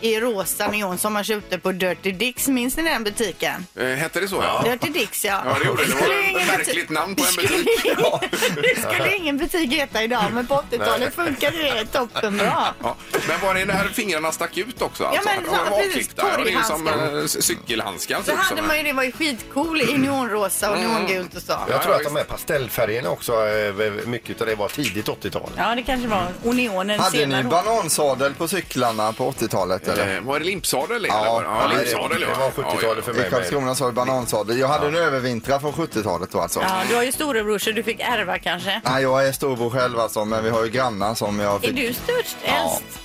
i 0.00 0.20
rosa 0.20 0.68
neon 0.68 0.98
som 0.98 1.12
man 1.12 1.24
köpte 1.24 1.58
på 1.58 1.72
Dirty 1.72 2.12
Dicks. 2.12 2.48
Minns 2.48 2.76
ni 2.76 2.82
den 2.82 3.04
butiken? 3.04 3.66
Eh, 3.76 3.86
Hette 3.86 4.20
det 4.20 4.28
så 4.28 4.36
ja? 4.42 4.62
Dirty 4.70 4.90
Dicks 4.90 5.24
ja. 5.24 5.42
Ja, 5.44 5.56
det 5.60 5.66
gjorde 5.66 5.82
det. 5.84 5.88
Det 5.88 5.94
var 5.94 6.00
skulle 6.02 6.20
ett 6.20 6.30
ingen 6.30 6.46
märkligt 6.46 6.88
butik- 6.88 6.90
namn 6.90 7.14
på 7.16 7.22
en 7.22 7.26
det 7.26 7.32
skulle 7.32 7.48
butik. 7.64 7.84
ingen- 7.84 8.62
Det 8.62 8.80
skulle 8.90 9.16
ingen 9.16 9.36
butik 9.38 9.72
heta 9.72 10.02
idag 10.02 10.24
men 10.32 10.46
på 10.46 10.54
80-talet 10.54 11.14
funkade 11.14 11.56
det 11.62 11.84
toppenbra. 11.92 12.66
Ja. 12.82 12.96
Men 13.28 13.40
var 13.40 13.54
det 13.54 13.64
när 13.64 13.84
fingrarna 13.88 14.32
stack 14.32 14.56
ut 14.56 14.82
också? 14.82 15.04
Alltså? 15.04 15.22
men 15.24 15.44
De 15.44 15.50
var 15.50 15.56
ja, 15.56 15.76
precis. 15.76 15.86
avklippta. 15.88 16.22
Ja, 16.38 16.44
det 16.44 16.50
är 16.50 16.56
ju 16.56 16.62
som 16.62 16.84
Torghandskar. 16.86 17.18
eh, 17.20 17.26
cykelhandskar. 17.26 18.16
Så 18.16 18.22
typ, 18.22 18.36
hade 18.36 18.56
som 18.60 18.66
man 18.68 18.76
ju 18.76 18.82
det 18.82 18.92
var 18.92 19.02
ju 19.02 19.12
skitcool 19.12 19.80
i 19.82 19.98
neonrosa 19.98 20.70
och 20.70 20.78
neongult 20.78 21.34
och 21.36 21.42
så. 21.42 21.58
Jag 21.70 21.82
tror 21.82 21.94
att 21.94 22.04
de 22.04 22.16
här 22.16 22.24
pastellfärgerna 22.24 23.10
också, 23.10 23.32
eh, 23.32 24.06
mycket 24.06 24.40
av 24.40 24.46
det 24.46 24.54
var 24.54 24.68
tidigt 24.68 25.08
80-tal. 25.08 25.50
Ja 25.56 25.74
det 25.74 25.82
kanske 25.82 26.08
var. 26.08 26.26
Och 26.44 26.54
neonen 26.56 27.00
Hade 27.00 27.16
senare. 27.18 27.42
ni 27.42 27.48
banansadel 27.48 28.34
på 28.34 28.48
cyklarna 28.48 29.12
på 29.12 29.26
80-talet 29.32 29.85
eller? 29.88 30.16
Eh, 30.16 30.20
Var 30.22 30.38
det 30.38 30.44
limpsadel? 30.44 30.96
eller? 30.96 31.08
Ja, 31.08 31.42
ja, 31.44 31.68
det- 31.68 31.76
limpsadel. 31.78 32.20
det 32.20 32.26
ja. 32.26 32.38
var 32.56 32.64
70-talet 32.64 33.04
för 33.04 33.12
I 33.12 33.14
mig. 33.14 33.22
med. 33.22 33.30
Karlskrona 33.30 33.74
sa 33.74 33.86
vi 33.86 33.92
banansadel. 33.92 34.58
Jag 34.58 34.68
hade 34.68 34.86
en 34.86 34.94
övervintra 34.96 35.60
från 35.60 35.72
70-talet 35.72 36.30
då 36.32 36.40
alltså. 36.40 36.60
Ja, 36.60 36.80
du 36.88 36.94
har 36.96 37.02
ju 37.02 37.12
storebror 37.12 37.58
så 37.58 37.70
du 37.70 37.82
fick 37.82 38.00
ärva 38.00 38.38
kanske. 38.38 38.80
Nej, 38.84 39.02
jag 39.02 39.26
är 39.28 39.32
storbror 39.32 39.70
själv 39.70 39.98
alltså, 40.00 40.24
men 40.24 40.44
vi 40.44 40.50
har 40.50 40.64
ju 40.64 40.70
grannar 40.70 41.14
som 41.14 41.40
jag 41.40 41.54
Är 41.54 41.58
fick... 41.58 41.76
du 41.76 41.92
störst, 41.92 42.36
Ja. 42.46 42.52
äldst? 42.62 43.00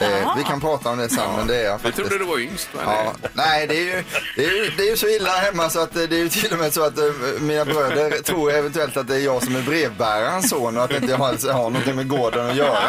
Eh, 0.00 0.36
vi 0.36 0.44
kan 0.44 0.60
prata 0.60 0.90
om 0.90 0.98
det 0.98 1.08
sen, 1.08 1.22
men 1.36 1.46
det 1.46 1.56
är 1.56 1.64
jag 1.64 1.72
Vi 1.72 1.82
faktiskt. 1.82 1.96
trodde 2.08 2.24
du 2.24 2.30
var 2.30 2.38
yngst. 2.38 2.68
Men 2.72 2.84
Ja, 2.94 3.12
nej, 3.32 3.66
det 3.66 3.74
är, 3.76 3.84
ju, 3.84 4.04
det, 4.36 4.44
är 4.44 4.50
ju, 4.64 4.70
det 4.76 4.82
är 4.82 4.90
ju 4.90 4.96
så 4.96 5.06
illa 5.08 5.30
hemma 5.30 5.70
så 5.70 5.80
att 5.80 5.96
eh, 5.96 6.02
det 6.02 6.16
är 6.16 6.20
ju 6.20 6.28
till 6.28 6.52
och 6.52 6.58
med 6.58 6.72
så 6.72 6.82
att 6.84 6.98
eh, 6.98 7.04
mina 7.40 7.64
bröder 7.64 8.10
tror 8.22 8.52
eventuellt 8.52 8.96
att 8.96 9.08
det 9.08 9.14
är 9.16 9.20
jag 9.20 9.42
som 9.42 9.56
är 9.56 9.62
brevbärarens 9.62 10.50
son 10.50 10.76
och 10.76 10.84
att 10.84 10.90
inte 10.90 11.06
jag 11.06 11.18
har, 11.18 11.52
har 11.52 11.62
någonting 11.70 11.96
med 11.96 12.08
gården 12.08 12.50
att 12.50 12.56
göra. 12.56 12.88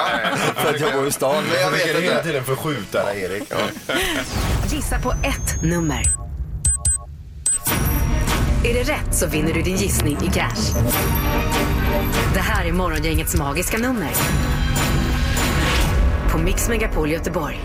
För 0.55 0.69
att 0.73 0.79
jag 0.79 0.93
bor 0.93 1.07
i 1.07 1.11
stan. 1.11 1.43
Men 1.51 1.61
jag 1.61 1.71
vet 1.71 1.85
hela 1.87 1.99
inte. 1.99 2.23
tiden 2.23 2.43
förskjuta 2.43 3.05
dig 3.05 3.21
Erik. 3.23 3.43
Ja. 3.49 3.93
Gissa 4.69 4.99
på 4.99 5.11
ett 5.11 5.61
nummer. 5.63 6.03
Är 8.63 8.73
det 8.73 8.83
rätt 8.83 9.15
så 9.15 9.27
vinner 9.27 9.53
du 9.53 9.61
din 9.61 9.75
gissning 9.75 10.17
i 10.23 10.31
cash. 10.33 10.73
Det 12.33 12.39
här 12.39 12.65
är 12.65 12.71
Morgongängets 12.71 13.35
magiska 13.35 13.77
nummer. 13.77 14.11
På 16.37 16.43
Mix 16.43 16.69
Megapol 16.69 17.09
Göteborg. 17.11 17.59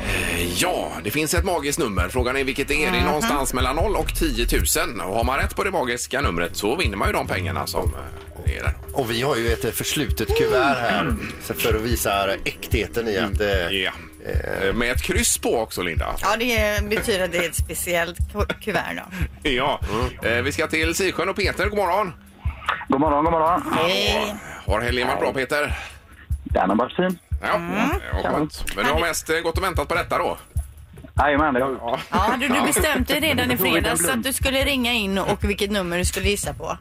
Ja, 0.56 0.92
det 1.04 1.10
finns 1.10 1.34
ett 1.34 1.44
magiskt 1.44 1.78
nummer. 1.78 2.08
Frågan 2.08 2.36
är 2.36 2.44
vilket 2.44 2.68
det 2.68 2.84
är. 2.84 2.92
Det 2.92 2.98
är 2.98 3.04
någonstans 3.04 3.54
mellan 3.54 3.76
0 3.76 3.96
och 3.96 4.14
10 4.14 4.46
000. 4.96 5.00
Och 5.08 5.14
har 5.16 5.24
man 5.24 5.38
rätt 5.38 5.56
på 5.56 5.64
det 5.64 5.70
magiska 5.70 6.20
numret 6.20 6.56
så 6.56 6.76
vinner 6.76 6.96
man 6.96 7.08
ju 7.08 7.12
de 7.12 7.26
pengarna 7.26 7.66
som 7.66 7.94
eh, 8.46 8.56
är 8.56 8.62
där. 8.62 8.74
Och 8.92 9.10
vi 9.10 9.22
har 9.22 9.36
ju 9.36 9.48
ett 9.52 9.64
eh, 9.64 9.70
förslutet 9.70 10.28
kuvert 10.38 10.76
här 10.80 11.14
så 11.42 11.54
för 11.54 11.74
att 11.74 11.80
visa 11.80 12.34
äktheten 12.44 13.08
i 13.08 13.18
att... 13.18 13.40
Eh, 13.40 13.48
Ja. 13.70 13.90
Eh, 14.26 14.74
Med 14.74 14.90
ett 14.92 15.02
kryss 15.02 15.38
på 15.38 15.58
också, 15.60 15.82
Linda. 15.82 16.14
Ja, 16.22 16.36
det 16.38 16.88
betyder 16.88 17.24
att 17.24 17.32
det 17.32 17.38
är 17.38 17.48
ett 17.48 17.54
speciellt 17.54 18.18
ku- 18.18 18.54
kuvert 18.60 18.96
då. 19.42 19.50
Ja. 19.50 19.80
Eh, 20.22 20.32
Vi 20.42 20.52
ska 20.52 20.66
till 20.66 20.94
Sisjön 20.94 21.28
och 21.28 21.36
Peter, 21.36 21.66
god 21.68 21.78
morgon. 21.78 22.12
God 22.88 23.00
morgon, 23.00 23.24
god 23.24 23.32
morgon. 23.32 23.62
Hej. 23.76 24.34
Har 24.66 24.80
helgen 24.80 25.08
varit 25.08 25.20
bra, 25.20 25.32
Peter? 25.32 25.78
Den 26.44 26.68
har 26.70 26.76
varit 26.76 26.96
fin. 26.96 27.18
Ja, 27.42 27.60
ja 28.22 28.30
skönt. 28.30 28.64
Men 28.76 28.84
du 28.86 28.92
har 28.92 29.00
mest 29.00 29.30
eh, 29.30 29.38
gått 29.38 29.58
och 29.58 29.64
väntat 29.64 29.88
på 29.88 29.94
detta 29.94 30.18
då? 30.18 30.38
Jajamän, 31.18 31.54
det 31.54 31.62
har 31.62 31.70
vi. 31.70 31.76
Ja, 31.82 31.98
hade 32.10 32.48
du 32.48 32.60
bestämt 32.66 33.08
dig 33.08 33.20
redan 33.20 33.50
i 33.50 33.56
fredags 33.58 34.08
att 34.08 34.22
du 34.22 34.32
skulle 34.32 34.64
ringa 34.64 34.92
in 34.92 35.18
och 35.18 35.44
vilket 35.44 35.70
nummer 35.70 35.98
du 35.98 36.04
skulle 36.04 36.28
gissa 36.28 36.54
på? 36.54 36.76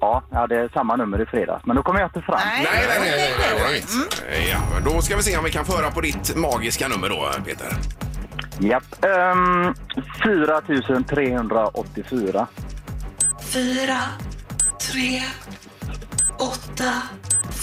Ja, 0.00 0.22
jag 0.30 0.38
hade 0.38 0.68
samma 0.68 0.96
nummer 0.96 1.22
i 1.22 1.26
fredags, 1.26 1.66
men 1.66 1.76
då 1.76 1.82
kommer 1.82 2.00
jag 2.00 2.08
inte 2.08 2.22
fram. 2.22 2.40
Nej, 2.44 2.68
nej, 2.72 2.84
nej. 2.88 2.98
nej, 3.00 3.34
nej, 3.38 3.50
all 3.64 3.70
right. 3.72 3.88
Eh, 4.32 4.50
Ja, 4.50 4.58
men 4.74 4.84
då 4.84 5.02
ska 5.02 5.16
vi 5.16 5.22
se 5.22 5.36
om 5.36 5.44
vi 5.44 5.50
kan 5.50 5.64
föra 5.64 5.90
på 5.90 6.00
ditt 6.00 6.36
magiska 6.36 6.88
nummer 6.88 7.08
då, 7.08 7.30
Peter. 7.44 7.68
Japp. 8.58 9.04
Um, 9.04 9.74
4384. 10.22 12.46
Fyra, 13.52 13.98
tre, 14.92 15.22
åtta, 16.38 16.92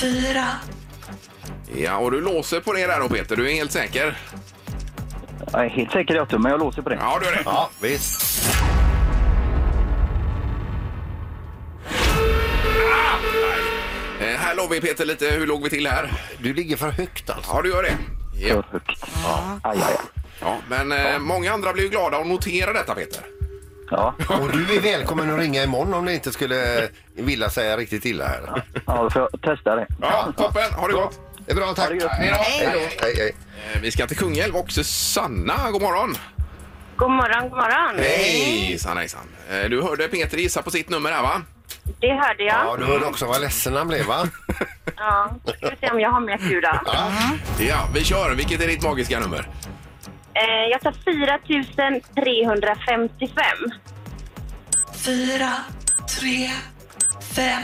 fyra. 0.01 0.45
Ja, 1.75 1.97
och 1.97 2.11
du 2.11 2.21
låser 2.21 2.59
på 2.59 2.73
det 2.73 2.87
där 2.87 2.99
då 2.99 3.09
Peter, 3.09 3.35
du 3.35 3.49
är 3.51 3.53
helt 3.53 3.71
säker? 3.71 4.17
Jag 5.51 5.65
är 5.65 5.69
helt 5.69 5.91
säker 5.91 6.35
i 6.35 6.37
men 6.37 6.51
jag 6.51 6.59
låser 6.59 6.81
på 6.81 6.89
det. 6.89 6.95
Ja, 7.01 7.19
du 7.21 7.27
är 7.27 7.31
det. 7.31 7.41
Ja, 7.45 7.69
visst. 7.81 8.27
Eh, 14.19 14.27
här 14.39 14.55
låg 14.55 14.69
vi 14.69 14.81
Peter 14.81 15.05
lite, 15.05 15.25
hur 15.27 15.47
låg 15.47 15.63
vi 15.63 15.69
till 15.69 15.87
här? 15.87 16.11
Du 16.39 16.53
ligger 16.53 16.77
för 16.77 16.89
högt 16.89 17.29
alltså. 17.29 17.51
Ja, 17.55 17.61
du 17.61 17.69
gör 17.69 17.83
det. 17.83 17.97
Ja, 18.33 18.63
För 18.63 18.71
högt. 18.71 19.03
Aj, 19.61 19.77
aj, 19.77 19.83
aj. 19.87 19.95
ja 20.41 20.55
men 20.69 20.91
eh, 20.91 21.19
många 21.19 21.53
andra 21.53 21.73
blir 21.73 21.83
ju 21.83 21.89
glada 21.89 22.17
och 22.17 22.27
noterar 22.27 22.73
detta 22.73 22.95
Peter. 22.95 23.21
Ja, 23.91 24.13
Och 24.41 24.51
du 24.51 24.75
är 24.75 24.81
välkommen 24.81 25.33
att 25.33 25.39
ringa 25.39 25.63
imorgon 25.63 25.93
om 25.93 26.05
det 26.05 26.13
inte 26.13 26.31
skulle 26.31 26.89
vilja 27.15 27.49
säga 27.49 27.77
riktigt 27.77 28.05
illa 28.05 28.25
här. 28.27 28.63
ja 28.85 29.03
då 29.03 29.09
får 29.09 29.21
jag 29.31 29.41
testa 29.41 29.75
det. 29.75 29.87
Ja, 30.01 30.33
toppen. 30.37 30.73
Ha 30.73 30.87
det 30.87 30.93
gott. 30.93 31.19
Det 31.47 31.53
är 31.53 31.55
bra, 31.55 31.73
tack. 31.73 31.85
Ha 31.85 31.89
det 31.93 31.99
gött. 32.01 32.11
Hej 32.11 32.29
då. 32.29 32.35
Hej, 32.35 32.67
hej, 33.01 33.13
hej. 33.17 33.35
Eh, 33.73 33.81
Vi 33.81 33.91
ska 33.91 34.07
till 34.07 34.17
Kungälv 34.17 34.55
och 34.55 34.71
Susanna, 34.71 35.71
god 35.71 35.81
morgon. 35.81 36.15
God 36.95 37.11
morgon, 37.11 37.49
god 37.49 37.57
morgon. 37.57 37.95
Hej 37.99 38.77
Sanna 38.79 38.99
hejsan. 38.99 39.21
Eh, 39.51 39.69
Du 39.69 39.81
hörde 39.81 40.07
Peter 40.07 40.37
gissa 40.37 40.61
på 40.61 40.71
sitt 40.71 40.89
nummer 40.89 41.11
här 41.11 41.21
va? 41.21 41.41
Det 41.99 42.13
hörde 42.13 42.43
jag. 42.43 42.65
Ja, 42.65 42.75
du 42.79 42.85
hörde 42.85 43.05
också 43.05 43.25
vad 43.25 43.41
ledsen 43.41 43.75
han 43.75 43.87
blev 43.87 44.05
va? 44.05 44.27
Ja. 44.97 45.35
Ska 45.57 45.69
vi 45.69 45.75
se 45.81 45.89
om 45.91 45.99
jag 45.99 46.09
har 46.11 46.19
med 46.19 46.39
tur 46.39 46.61
då. 46.61 46.79
Ja, 47.59 47.87
vi 47.93 48.03
kör. 48.03 48.35
Vilket 48.35 48.61
är 48.61 48.67
ditt 48.67 48.83
magiska 48.83 49.19
nummer? 49.19 49.47
Eh, 50.33 50.65
jag 50.71 50.81
tar 50.81 50.91
4355. 51.03 53.45
Fyra, 55.05 55.51
tre, 56.19 56.49
fem, 57.35 57.61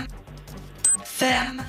fem. 1.06 1.62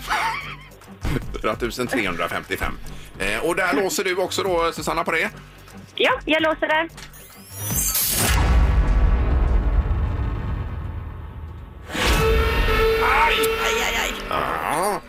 4355. 1.40 2.72
Eh, 3.18 3.38
Och 3.44 3.56
där 3.56 3.74
låser 3.82 4.04
du 4.04 4.16
också 4.16 4.42
då 4.42 4.72
Susanna 4.72 5.04
på 5.04 5.10
det? 5.12 5.30
Ja, 5.94 6.12
jag 6.24 6.42
låser 6.42 6.68
där. 6.68 6.88
Aj! 13.02 13.34
Aj, 13.64 13.74
aj, 13.86 13.96
aj. 14.04 14.12
Ja. 14.30 15.00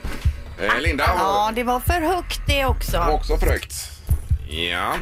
Eh, 0.66 0.80
Linda 0.82 1.04
Ja, 1.18 1.52
det 1.56 1.64
var 1.64 1.80
för 1.80 2.02
högt 2.02 2.42
det 2.48 2.66
också. 2.66 2.98
också 3.12 3.38
frökt. 3.38 3.74
Ja. 4.50 4.94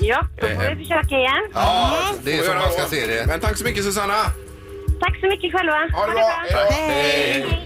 Ja, 0.00 0.22
då 0.40 0.46
får 0.48 0.74
vi 0.74 0.84
försöka 0.84 1.14
igen. 1.18 1.42
Ja, 1.54 1.96
det 2.22 2.38
är 2.38 2.42
så 2.42 2.54
man 2.54 2.72
ska 2.72 2.82
se 2.84 3.06
det. 3.06 3.26
Men 3.26 3.40
tack 3.40 3.56
så 3.58 3.64
mycket 3.64 3.84
Susanna. 3.84 4.14
Tack 5.00 5.20
så 5.20 5.26
mycket 5.26 5.52
själva. 5.54 5.72
Ha 5.72 6.06
det 6.06 6.12
bra. 6.12 6.44
Hej 6.48 6.52
då. 6.52 6.74
Hej. 6.74 7.63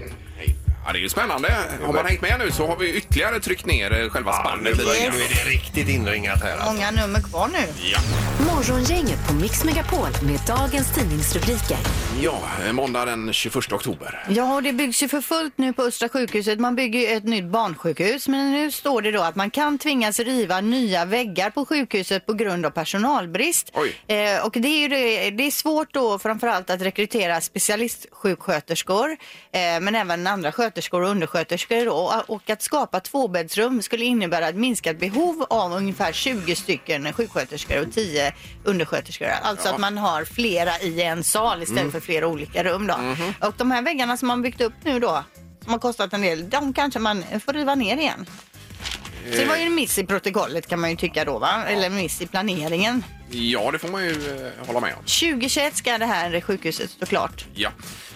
Ja, 0.89 0.93
det 0.93 0.99
är 0.99 1.01
ju 1.01 1.09
spännande. 1.09 1.53
Har 1.85 1.93
man 1.93 2.05
hängt 2.05 2.21
med 2.21 2.39
nu 2.39 2.51
så 2.51 2.67
har 2.67 2.77
vi 2.77 2.93
ytterligare 2.93 3.39
tryckt 3.39 3.65
ner 3.65 4.01
eh, 4.03 4.09
själva 4.09 4.31
Ja, 4.31 4.55
nu 4.61 4.73
spannet 4.73 4.77
lite 4.77 5.01
är 5.05 5.09
grann. 5.09 5.19
det 5.19 5.49
riktigt 5.49 5.89
inringat 5.89 6.43
här 6.43 6.51
alltså. 6.57 6.73
Många 6.73 6.91
nummer 6.91 7.19
kvar 7.21 7.47
nu. 7.47 7.87
Ja. 7.93 7.99
Morgongänget 8.53 9.27
på 9.27 9.33
Mix 9.33 9.63
Megapol 9.63 10.07
med 10.21 10.39
dagens 10.47 10.91
tidningsrubriker. 10.95 11.77
Ja, 12.21 12.41
måndag 12.71 13.05
den 13.05 13.33
21 13.33 13.71
oktober. 13.71 14.25
Ja, 14.29 14.55
och 14.55 14.63
det 14.63 14.73
byggs 14.73 15.03
ju 15.03 15.07
för 15.07 15.21
fullt 15.21 15.57
nu 15.57 15.73
på 15.73 15.83
Östra 15.83 16.09
sjukhuset. 16.09 16.59
Man 16.59 16.75
bygger 16.75 16.99
ju 16.99 17.05
ett 17.05 17.23
nytt 17.23 17.45
barnsjukhus. 17.45 18.27
Men 18.27 18.51
nu 18.51 18.71
står 18.71 19.01
det 19.01 19.11
då 19.11 19.21
att 19.21 19.35
man 19.35 19.49
kan 19.49 19.77
tvingas 19.77 20.19
riva 20.19 20.61
nya 20.61 21.05
väggar 21.05 21.49
på 21.49 21.65
sjukhuset 21.65 22.25
på 22.25 22.33
grund 22.33 22.65
av 22.65 22.69
personalbrist. 22.69 23.71
Eh, 24.07 24.45
och 24.45 24.51
det 24.51 24.67
är, 24.67 24.89
det, 24.89 25.29
det 25.29 25.43
är 25.43 25.51
svårt 25.51 25.93
då 25.93 26.19
framförallt 26.19 26.69
att 26.69 26.81
rekrytera 26.81 27.41
specialistsjuksköterskor. 27.41 29.11
Eh, 29.51 29.59
men 29.81 29.95
även 29.95 30.27
andra 30.27 30.51
sköterskor 30.51 31.01
och 31.01 31.09
undersköterskor 31.09 31.85
då. 31.85 32.23
Och 32.27 32.49
att 32.49 32.61
skapa 32.61 32.99
tvåbäddsrum 32.99 33.81
skulle 33.81 34.05
innebära 34.05 34.49
ett 34.49 34.55
minskat 34.55 34.99
behov 34.99 35.45
av 35.49 35.73
ungefär 35.73 36.11
20 36.11 36.55
stycken 36.55 37.13
sjuksköterskor 37.13 37.81
och 37.81 37.93
10 37.93 38.33
undersköterskor. 38.63 39.27
Alltså 39.41 39.69
att 39.69 39.79
man 39.79 39.97
har 39.97 40.25
flera 40.25 40.79
i 40.79 41.01
en 41.01 41.23
sal 41.23 41.63
istället 41.63 41.91
för 41.91 42.08
flera 42.09 42.27
olika 42.27 42.63
rum 42.63 42.87
då. 42.87 42.95
Och 43.47 43.53
de 43.57 43.71
här 43.71 43.81
väggarna 43.81 44.17
som 44.17 44.27
man 44.27 44.41
byggt 44.41 44.61
upp 44.61 44.73
nu 44.83 44.99
då, 44.99 45.23
som 45.63 45.71
har 45.71 45.79
kostat 45.79 46.13
en 46.13 46.21
del, 46.21 46.49
de 46.49 46.73
kanske 46.73 46.99
man 46.99 47.23
får 47.45 47.53
riva 47.53 47.75
ner 47.75 47.97
igen. 47.97 48.25
Så 49.31 49.37
det 49.37 49.45
var 49.45 49.57
ju 49.57 49.63
en 49.63 49.75
miss 49.75 49.97
i 49.97 50.05
protokollet 50.05 50.67
kan 50.67 50.79
man 50.79 50.89
ju 50.89 50.95
tycka 50.95 51.25
då 51.25 51.39
va? 51.39 51.63
Eller 51.67 51.87
en 51.87 51.95
miss 51.95 52.21
i 52.21 52.27
planeringen. 52.27 53.03
Ja, 53.31 53.71
det 53.71 53.79
får 53.79 53.87
man 53.89 54.03
ju 54.03 54.11
eh, 54.11 54.65
hålla 54.67 54.79
med 54.79 54.93
om. 54.93 55.03
2021 55.03 55.75
ska 55.75 55.97
det 55.97 56.05
här 56.05 56.41
sjukhuset 56.41 56.89
stå 56.89 57.05
klart. 57.05 57.45
Ja. 57.53 57.69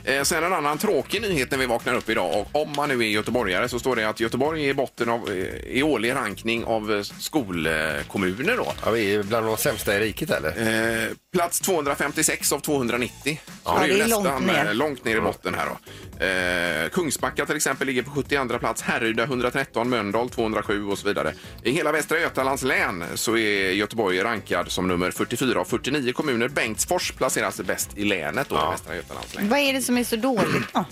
Eh, 0.06 0.24
sen 0.24 0.44
en 0.44 0.54
annan 0.54 0.78
tråkig 0.78 1.22
nyhet 1.22 1.52
när 1.52 1.58
vi 1.58 1.66
vaknar 1.66 1.94
upp 1.94 2.10
idag. 2.10 2.40
Och 2.52 2.62
om 2.62 2.74
man 2.78 2.90
nu 2.90 3.00
är 3.00 3.08
göteborgare 3.08 3.70
så 3.70 3.80
står 3.80 3.96
det 3.96 4.10
att 4.10 4.20
Göteborg 4.20 4.66
är 4.66 4.70
i 4.70 4.74
botten 4.74 5.10
av, 5.10 5.30
eh, 5.32 5.36
i 5.78 5.84
årlig 5.84 6.16
rankning 6.16 6.64
av 6.66 6.94
eh, 6.94 7.02
skolkommuner 7.02 8.58
då. 8.58 8.74
Ja, 8.86 8.92
vi 8.92 9.16
är 9.16 9.24
bland 9.24 9.46
de 9.46 9.58
sämsta 9.58 9.96
i 9.96 10.00
riket 10.00 10.30
eller? 10.30 11.04
Eh, 11.04 11.10
plats 11.34 11.60
256 11.60 12.52
av 12.54 12.60
290. 12.60 13.42
Så 13.46 13.50
Ja, 13.66 13.80
det 13.88 13.94
är 14.02 14.08
långt 14.08 14.24
nästan 14.24 14.44
ner. 14.44 14.66
eh, 14.66 14.74
långt 14.74 15.06
ner 15.06 15.16
i 15.18 15.22
botten 15.22 15.54
här 15.56 15.66
då. 15.66 15.78
Eh, 16.26 16.90
Kungsbacka 16.90 17.46
till 17.46 17.56
exempel 17.56 17.88
ligger 17.88 18.04
på 18.04 18.12
72 18.12 18.60
plats, 18.60 18.82
Härryda 18.82 19.24
113, 19.24 19.90
Mölndal 19.90 20.30
207 20.30 20.86
och 20.88 20.98
så 20.98 21.08
vidare. 21.08 21.34
I 21.64 21.72
hela 21.72 21.92
Västra 21.92 22.20
Götalands 22.20 22.64
län 22.64 23.04
så 23.16 23.38
är 23.38 23.72
Göteborg 23.72 24.24
rankad 24.24 24.72
som 24.72 24.88
nummer 24.88 25.03
44 25.12 25.60
av 25.60 25.66
49 25.66 26.14
kommuner. 26.14 26.48
Bengtsfors 26.48 27.12
placeras 27.12 27.62
bäst 27.62 27.90
i 27.98 28.06
länet 28.06 28.50
då, 28.50 28.56
i 28.56 28.72
Västra 28.72 28.96
Götalands 28.96 29.36
län. 29.36 29.50
Vad 29.50 29.60
är 29.60 29.74
det 29.74 29.82
som 29.82 29.98
är 29.98 30.04
så 30.04 30.16
dåligt 30.16 30.74
då? 30.74 30.86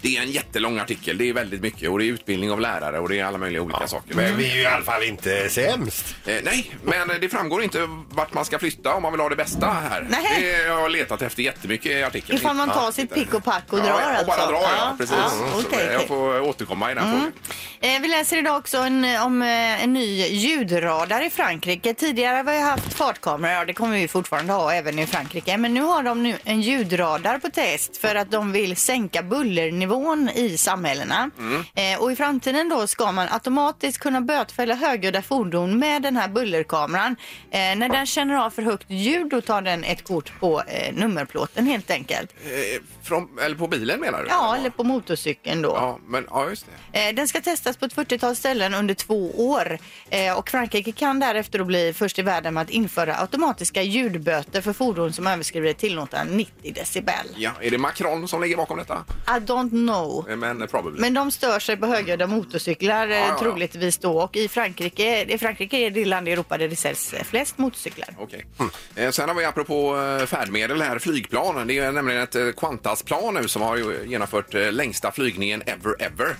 Det 0.00 0.16
är 0.16 0.22
en 0.22 0.30
jättelång 0.30 0.78
artikel, 0.78 1.18
det 1.18 1.28
är 1.28 1.32
väldigt 1.32 1.60
mycket 1.62 1.90
och 1.90 1.98
det 1.98 2.04
är 2.04 2.06
utbildning 2.12 2.50
av 2.52 2.60
lärare 2.60 2.98
och 2.98 3.08
det 3.08 3.18
är 3.20 3.24
alla 3.24 3.38
möjliga 3.38 3.62
olika 3.62 3.86
saker. 3.88 4.14
Men 4.14 4.36
vi 4.36 4.50
är 4.50 4.54
ju 4.56 4.62
i 4.62 4.66
alla 4.66 4.84
fall 4.84 5.02
inte 5.02 5.48
sämst. 5.48 6.14
Eh, 6.26 6.36
nej, 6.42 6.70
men 6.82 7.08
det 7.20 7.28
framgår 7.28 7.62
inte 7.62 7.86
vart 8.10 8.34
man 8.34 8.44
ska 8.44 8.58
flytta 8.58 8.94
om 8.94 9.02
man 9.02 9.12
vill 9.12 9.20
ha 9.20 9.28
det 9.28 9.36
bästa 9.36 9.66
här. 9.90 10.06
Nej. 10.10 10.26
Det 10.40 10.66
jag 10.66 10.74
har 10.74 10.80
jag 10.80 10.90
letat 10.90 11.22
efter 11.22 11.42
jättemycket 11.42 11.92
i 11.92 12.02
artikeln. 12.02 12.38
Ifall 12.38 12.56
man 12.56 12.68
tar 12.70 12.84
Ja, 12.88 12.92
sitt 12.92 13.14
pick 13.14 13.34
och 13.34 13.44
pack 13.44 13.64
och 13.70 13.78
drar 13.78 13.86
ja, 13.88 13.94
alltså? 14.00 14.20
och 14.20 14.26
bara 14.26 14.46
drar, 14.46 14.62
ja. 14.62 14.68
Ja, 14.78 14.94
precis. 14.98 15.16
ja, 15.18 15.30
Så 15.30 15.66
okej, 15.66 15.84
jag 15.86 15.94
okej. 15.94 16.08
får 16.08 16.40
återkomma 16.40 16.92
i 16.92 16.94
den 16.94 17.04
frågan. 17.10 17.32
Eh, 17.80 18.00
vi 18.02 18.08
läser 18.08 18.36
idag 18.38 18.56
också 18.56 18.78
en, 18.78 19.04
om 19.22 19.42
eh, 19.42 19.82
en 19.84 19.92
ny 19.92 20.26
ljudradar 20.26 21.26
i 21.26 21.30
Frankrike. 21.30 21.94
Tidigare 21.94 22.36
har 22.36 22.44
vi 22.44 22.60
haft 22.60 22.92
fartkameror, 22.94 23.54
ja, 23.54 23.64
det 23.64 23.72
kommer 23.72 23.96
vi 23.98 24.08
fortfarande 24.08 24.52
ha 24.52 24.72
även 24.72 24.98
i 24.98 25.06
Frankrike. 25.06 25.56
Men 25.56 25.74
nu 25.74 25.80
har 25.80 26.02
de 26.02 26.22
nu 26.22 26.34
en 26.44 26.60
ljudradar 26.60 27.38
på 27.38 27.48
test 27.50 27.96
för 27.96 28.14
att 28.14 28.30
de 28.30 28.52
vill 28.52 28.76
sänka 28.76 29.22
bullernivån 29.22 29.87
i 30.34 30.58
samhällena. 30.58 31.30
Eh, 31.74 32.00
och 32.02 32.12
i 32.12 32.16
framtiden 32.16 32.68
då 32.68 32.86
ska 32.86 33.12
man 33.12 33.28
automatiskt 33.30 33.98
kunna 33.98 34.20
bötfälla 34.20 34.74
högljudda 34.74 35.22
fordon 35.22 35.78
med 35.78 36.02
den 36.02 36.16
här 36.16 36.28
bullerkameran. 36.28 37.16
Eh, 37.50 37.58
när 37.58 37.88
den 37.88 38.06
känner 38.06 38.34
av 38.34 38.50
för 38.50 38.62
högt 38.62 38.90
ljud 38.90 39.28
då 39.28 39.40
tar 39.40 39.62
den 39.62 39.84
ett 39.84 40.04
kort 40.04 40.32
på 40.40 40.62
eh, 40.66 40.94
nummerplåten 40.94 41.66
helt 41.66 41.90
enkelt. 41.90 42.34
Eh, 42.44 42.82
från, 43.02 43.38
eller 43.44 43.56
på 43.56 43.66
bilen 43.68 44.00
menar 44.00 44.22
du? 44.22 44.28
Ja, 44.28 44.56
eller 44.56 44.70
på 44.70 44.84
motorcykeln 44.84 45.62
då. 45.62 45.68
Ja, 45.68 45.98
men, 46.06 46.26
ja, 46.30 46.48
just 46.48 46.66
det. 46.92 47.08
Eh, 47.08 47.14
Den 47.14 47.28
ska 47.28 47.40
testas 47.40 47.76
på 47.76 47.84
ett 47.84 47.94
40-tal 47.94 48.36
ställen 48.36 48.74
under 48.74 48.94
två 48.94 49.30
år 49.50 49.78
Eh, 50.10 50.38
och 50.38 50.50
Frankrike 50.50 50.92
kan 50.92 51.20
därefter 51.20 51.58
då 51.58 51.64
bli 51.64 51.92
först 51.92 52.18
i 52.18 52.22
världen 52.22 52.54
med 52.54 52.62
att 52.62 52.70
införa 52.70 53.20
automatiska 53.20 53.82
ljudböter 53.82 54.60
för 54.60 54.72
fordon 54.72 55.12
som 55.12 55.26
överskrider 55.26 55.72
tillåtna 55.72 56.24
90 56.24 56.72
decibel. 56.74 57.14
Ja, 57.36 57.50
är 57.60 57.70
det 57.70 57.78
Macron 57.78 58.28
som 58.28 58.40
ligger 58.42 58.56
bakom 58.56 58.78
detta? 58.78 59.04
I 59.26 59.30
don't 59.30 59.72
know. 59.86 60.26
Eh, 60.30 60.36
Men 60.36 60.68
probably. 60.68 61.00
Men 61.00 61.14
de 61.14 61.30
stör 61.30 61.58
sig 61.58 61.76
på 61.76 61.86
högljudda 61.86 62.26
motorcyklar 62.26 63.08
eh, 63.08 63.16
ja, 63.16 63.26
ja. 63.28 63.38
troligtvis 63.38 63.98
då 63.98 64.18
och 64.20 64.36
i 64.36 64.48
Frankrike, 64.48 65.24
i 65.34 65.38
Frankrike 65.38 65.76
är 65.76 65.90
det 65.90 66.04
land 66.04 66.28
i 66.28 66.32
Europa 66.32 66.58
där 66.58 66.68
det 66.68 66.76
säljs 66.76 67.12
eh, 67.12 67.24
flest 67.24 67.58
motorcyklar. 67.58 68.08
Okej. 68.18 68.44
Eh, 68.96 69.10
Sen 69.10 69.28
har 69.28 69.36
vi 69.36 69.44
apropå 69.44 69.96
eh, 70.20 70.26
färdmedel 70.26 70.82
här, 70.82 70.98
flygplan. 70.98 71.66
Det 71.66 71.78
är 71.78 71.92
nämligen 71.92 72.22
ett 72.22 72.34
eh, 72.34 72.46
Qantas-plan 72.56 73.34
nu 73.34 73.48
som 73.48 73.62
har 73.62 73.76
ju 73.76 74.04
genomfört 74.06 74.54
eh, 74.54 74.72
längsta 74.72 75.12
flygningen 75.12 75.62
ever 75.66 75.94
ever. 76.02 76.36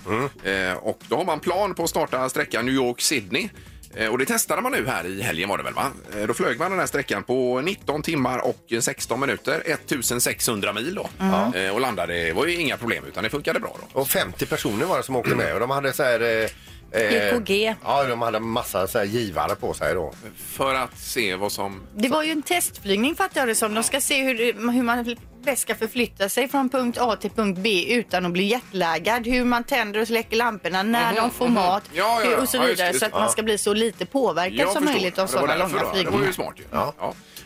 Eh, 0.71 0.77
Och 0.77 0.99
då 1.07 1.15
har 1.17 1.25
man 1.25 1.39
plan 1.39 1.75
på 1.75 1.83
att 1.83 1.89
starta 1.89 2.29
sträckan 2.29 2.65
New 2.65 2.75
York-Sydney. 2.75 3.49
Eh, 3.95 4.07
Och 4.07 4.17
det 4.17 4.25
testade 4.25 4.61
man 4.61 4.71
nu 4.71 4.87
här 4.87 5.05
i 5.05 5.21
helgen 5.21 5.49
var 5.49 5.57
det 5.57 5.63
väl 5.63 5.73
va? 5.73 5.91
Eh, 6.17 6.27
Då 6.27 6.33
flög 6.33 6.59
man 6.59 6.71
den 6.71 6.79
här 6.79 6.87
sträckan 6.87 7.23
på 7.23 7.61
19 7.61 8.01
timmar 8.01 8.39
och 8.39 8.73
16 8.81 9.19
minuter, 9.19 9.63
1600 9.65 10.73
mil 10.73 10.95
då. 10.95 11.09
Eh, 11.55 11.73
Och 11.73 11.81
landade, 11.81 12.13
det 12.25 12.33
var 12.33 12.45
ju 12.45 12.55
inga 12.55 12.77
problem 12.77 13.03
utan 13.07 13.23
det 13.23 13.29
funkade 13.29 13.59
bra 13.59 13.77
då. 13.93 13.99
Och 14.01 14.07
50 14.09 14.45
personer 14.45 14.85
var 14.85 14.97
det 14.97 15.03
som 15.03 15.15
åkte 15.15 15.35
med 15.35 15.53
och 15.53 15.59
de 15.59 15.69
hade 15.69 15.93
så 15.93 16.03
här... 16.03 16.19
Eh, 16.21 16.27
eh, 16.27 16.49
EKG. 16.93 17.75
Ja, 17.83 18.03
de 18.03 18.21
hade 18.21 18.39
massa 18.39 18.87
så 18.87 18.97
här 18.97 19.05
givare 19.05 19.55
på 19.55 19.73
sig 19.73 19.93
då. 19.93 20.13
För 20.37 20.75
att 20.75 20.97
se 20.99 21.35
vad 21.35 21.51
som... 21.51 21.81
Det 21.95 22.07
var 22.09 22.23
ju 22.23 22.31
en 22.31 22.41
testflygning 22.41 23.15
fattar 23.15 23.41
jag 23.41 23.47
det 23.47 23.55
som. 23.55 23.73
De 23.73 23.83
ska 23.83 24.01
se 24.01 24.23
hur, 24.23 24.53
hur 24.71 24.83
man 24.83 25.15
bäst 25.43 25.61
ska 25.61 25.75
förflytta 25.75 26.29
sig 26.29 26.47
från 26.47 26.69
punkt 26.69 26.97
A 27.01 27.15
till 27.21 27.29
punkt 27.31 27.57
B 27.59 27.85
utan 27.93 28.25
att 28.25 28.31
bli 28.31 28.43
jetlaggad. 28.43 29.27
Hur 29.27 29.45
man 29.45 29.63
tänder 29.63 30.01
och 30.01 30.07
släcker 30.07 30.37
lamporna, 30.37 30.83
när 30.83 31.15
de 31.15 31.31
får 31.31 31.47
mat 31.47 31.83
Mhm, 31.89 31.97
Ja, 31.97 32.21
ja, 32.21 32.25
hur- 32.25 32.31
ja. 32.35 32.37
och 32.41 32.49
så 32.49 32.57
Ja, 32.57 32.61
just 32.67 32.79
vidare. 32.79 32.91
det. 32.91 32.99
så 32.99 33.05
att 33.05 33.11
Ja. 33.13 33.19
man 33.19 33.29
ska 33.29 33.43
bli 33.43 33.57
så 33.57 33.73
lite 33.73 34.05
påverkad 34.05 34.57
Jag 34.59 34.71
som 34.71 34.81
förstår. 34.83 34.93
möjligt 34.99 35.19
av 35.19 35.27
sådana 35.27 35.55
långa 35.55 35.73
då. 35.73 35.77
Det 35.79 35.83
var 35.85 35.95
ju 35.95 36.01
flygningar. 36.03 36.31
smart 36.31 36.53
ju. 36.57 36.63
Ja. 36.71 36.93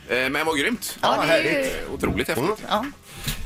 Eh, 0.10 0.30
Men 0.30 0.46
vad 0.46 0.60
grymt. 0.60 0.98
Ja, 1.02 1.24
det 1.28 1.34
är 1.34 1.44
ju- 1.44 1.66
Eh, 1.66 1.94
Otroligt 1.94 2.28
häftigt. 2.28 2.64
Ja. 2.70 2.86